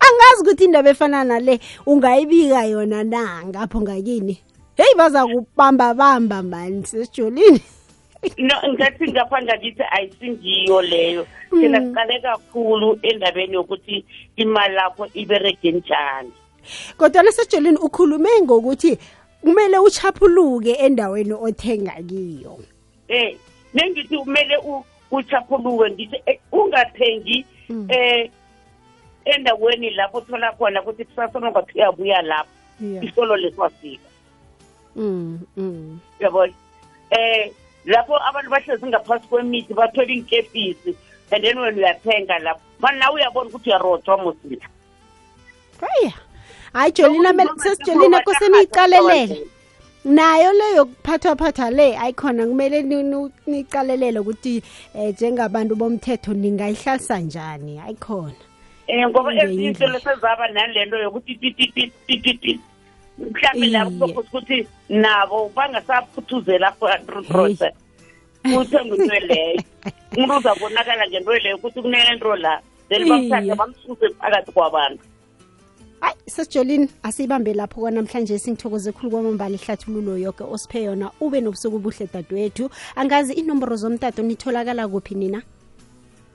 angazi 0.06 0.40
ukuthi 0.42 0.64
indaba 0.64 0.90
efana 0.90 1.24
nale 1.24 1.61
ungayibika 1.87 2.64
yona 2.64 3.04
na? 3.04 3.44
Ngapho 3.46 3.80
ngakini? 3.80 4.38
Heyi 4.76 4.94
bazakubamba 4.96 5.94
bamba 5.94 6.42
mani 6.42 6.87
sesijolini 6.87 7.62
no 8.38 8.54
ngathi 8.72 9.12
ngapha 9.12 9.42
ngakithi 9.42 9.82
ayisingiyo 9.90 10.82
leyo. 10.82 11.26
Thina 11.50 11.80
siqale 11.80 12.20
kakhulu 12.20 12.98
endabeni 13.02 13.54
yokuthi 13.54 14.04
imali 14.37 14.74
lakho 14.74 15.06
iberege 15.14 15.72
njani. 15.72 16.32
Kodwa 16.96 17.32
sesijolini 17.32 17.76
ukhulume 17.76 18.28
ngokuthi 18.42 18.98
kumele 19.40 19.78
uchaphuluke 19.78 20.72
endaweni 20.72 21.32
othenga 21.32 21.92
kiyo. 22.08 22.58
Eh 23.08 23.37
nengithi 23.74 24.18
kumele 24.18 24.58
uchaphuluke 25.11 25.90
ngithi 25.90 26.22
eh, 26.26 26.38
ungathengi 26.52 27.44
eh 27.88 28.30
endaweni 29.34 29.90
lapho 29.90 30.18
uthola 30.18 30.52
khona 30.52 30.82
ukuthi 30.82 31.04
kusasa 31.04 31.40
nongathi 31.40 31.72
uyabuya 31.78 32.22
lapho. 32.22 32.50
Isolo 33.02 33.36
lesiwafika 33.36 34.08
Mm, 34.96 35.38
mm. 35.56 35.98
yabona 36.20 36.52
eh 37.10 37.52
lapho 37.84 38.16
abantu 38.28 38.50
bahlezi 38.50 38.86
ngaphasi 38.86 39.26
kwemithi 39.28 39.74
bathola 39.74 40.12
inkepisi 40.12 40.94
and 41.30 41.44
then 41.44 41.58
wena 41.58 41.76
uyathenga 41.76 42.38
lapho 42.38 42.60
mani 42.80 42.98
nawe 42.98 43.14
uyabona 43.14 43.48
ukuthi 43.50 43.70
uyarothwa 43.70 44.16
mosila 44.18 44.66
haya 45.80 46.12
hayi 46.72 46.92
jolina 46.92 47.32
sesijolina 47.56 48.20
kose 48.20 48.48
niyiqalelele 48.48 49.46
nayo 50.04 50.52
leyo 50.52 50.76
yokuphathwaphathwa 50.76 51.70
le 51.70 51.98
ayikhona 51.98 52.46
kumele 52.46 52.82
ni- 52.82 53.02
ni- 53.46 54.18
ukuthi 54.20 54.62
um 54.94 55.08
njengabantu 55.08 55.76
bomthetho 55.76 56.34
ningayihlalisa 56.34 57.18
njani 57.18 57.78
ayikhona 57.78 58.47
um 58.88 59.11
ngoba 59.11 59.35
ezinye 59.35 59.64
yindlela. 59.64 59.96
into 59.96 60.11
lesezaba 60.11 60.48
nale 60.48 60.85
nto 60.85 60.96
yokuthi 60.98 61.35
titititititi 61.35 62.61
mhlawumbe 63.18 63.66
labo 63.66 63.90
kuzokhosa 63.90 64.29
ukuthi 64.29 64.66
nabo 64.88 65.51
bangasaphuthuzela 65.57 66.72
process. 67.29 67.74
Kuthe 68.42 68.79
into 68.85 69.20
leyo. 69.29 69.62
Umuntu 70.16 70.38
uzabonakala 70.38 71.09
ngento 71.09 71.33
leyo 71.33 71.57
ukuthi 71.57 71.83
kunento 71.83 72.37
la 72.37 72.61
then 72.88 73.09
bamthathe 73.09 73.55
bamsuse 73.55 74.09
phakathi 74.20 74.53
kwabantu. 74.53 75.03
Hayi 76.01 76.16
sesijolini 76.27 76.88
asiyibambe 77.03 77.55
lapho 77.55 77.81
kwanamhlanje 77.81 78.38
singithokoze 78.38 78.92
khulu 78.92 79.11
kwamambala 79.11 79.55
ihlathululo 79.55 80.16
yoke 80.18 80.44
osiphe 80.44 80.83
yona 80.83 81.11
ube 81.20 81.40
nobusuku 81.40 81.77
obuhle 81.77 82.09
dadewethu. 82.12 82.70
Angazi 82.96 83.33
inomboro 83.33 83.77
zomtato 83.77 84.22
nitholakala 84.22 84.88
kuphi 84.88 85.14
nina 85.14 85.42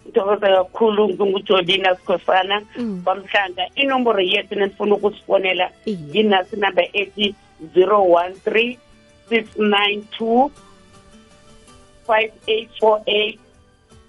ngithokoza 0.05 0.47
kakhulu 0.47 1.09
ngingujolina 1.09 1.95
sikhosana 1.95 2.61
Mm. 2.77 3.01
kwamhlanga 3.03 3.63
inomboro 3.75 4.21
yethu 4.21 4.55
nenifuna 4.55 4.95
ukusifonela 4.95 5.71
yinasi 5.85 6.55
number 6.55 6.87
ethi 6.93 7.35
013 7.75 8.77
692 9.29 10.49
5848 12.07 13.37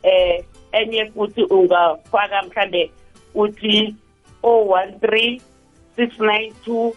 eh 0.03 0.45
enye 0.73 1.07
futhi 1.11 1.43
ungafaka 1.43 2.43
mhlambe 2.43 2.91
uthi 3.35 3.95
013 4.43 5.41
692 5.99 6.93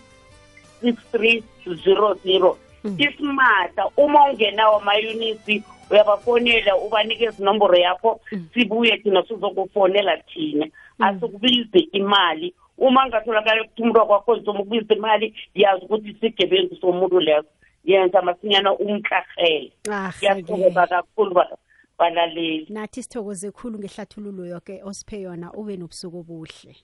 6300 0.83 2.55
isimahla 2.97 3.87
uma 3.97 4.25
ungenawo 4.29 4.77
amayunisi 4.77 5.63
uyabafonela 5.91 6.77
ubanikeza 6.77 7.37
inomboro 7.43 7.77
yakho 7.77 8.19
sibuye 8.53 8.97
thina 8.97 9.23
sizokufonela 9.27 10.17
thina. 10.17 10.67
Asikubizi 10.99 11.79
imali. 11.79 12.53
Uma 12.77 13.07
ngatholakala 13.07 13.61
ukuthi 13.63 13.81
umuntu 13.81 13.99
wakwakho 13.99 14.35
nzoma 14.35 14.59
ukubiza 14.59 14.93
imali 14.95 15.35
yazi 15.55 15.85
ukuthi 15.85 16.09
isigebengu 16.09 16.75
somuntu 16.75 17.19
leso. 17.19 17.47
Yenza 17.85 18.21
masinyana 18.21 18.73
umtlarhele. 18.73 19.71
Kuyathokoza 20.19 20.87
kakhulu 20.87 21.33
ba- 21.33 21.57
balaleli. 21.99 22.67
Nathi 22.69 23.03
sithokoze 23.03 23.51
khulu 23.51 23.79
ngehlathululo 23.79 24.45
yoke 24.45 24.81
osiphe 24.83 25.21
yona 25.21 25.51
ube 25.53 25.77
nobusuku 25.77 26.17
obuhle. 26.19 26.75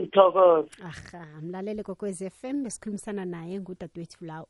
Ngithokoza 0.00 0.68
aha 0.84 1.40
mlalele 1.42 1.82
kokwez 1.82 2.22
f 2.22 2.44
m 2.44 2.62
besikhulumisana 2.64 3.24
naye 3.24 3.60
ngudadewethu 3.60 4.24
la 4.24 4.44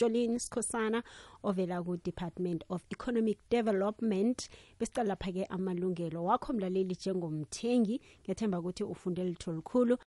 ujolini 0.00 0.40
sikhosana 0.40 1.02
ovela 1.42 1.82
ku-department 1.82 2.64
of 2.68 2.82
economic 2.90 3.38
development 3.50 4.48
besicala 4.78 5.08
lapha-ke 5.08 5.44
amalungelo. 5.44 6.24
Wakho 6.24 6.52
mlaleli 6.52 6.94
njengomthengi 6.94 8.00
ngethemba 8.24 8.58
ukuthi 8.58 8.84
ufunde 8.84 9.24
litho 9.24 9.52
likhulu. 9.52 9.98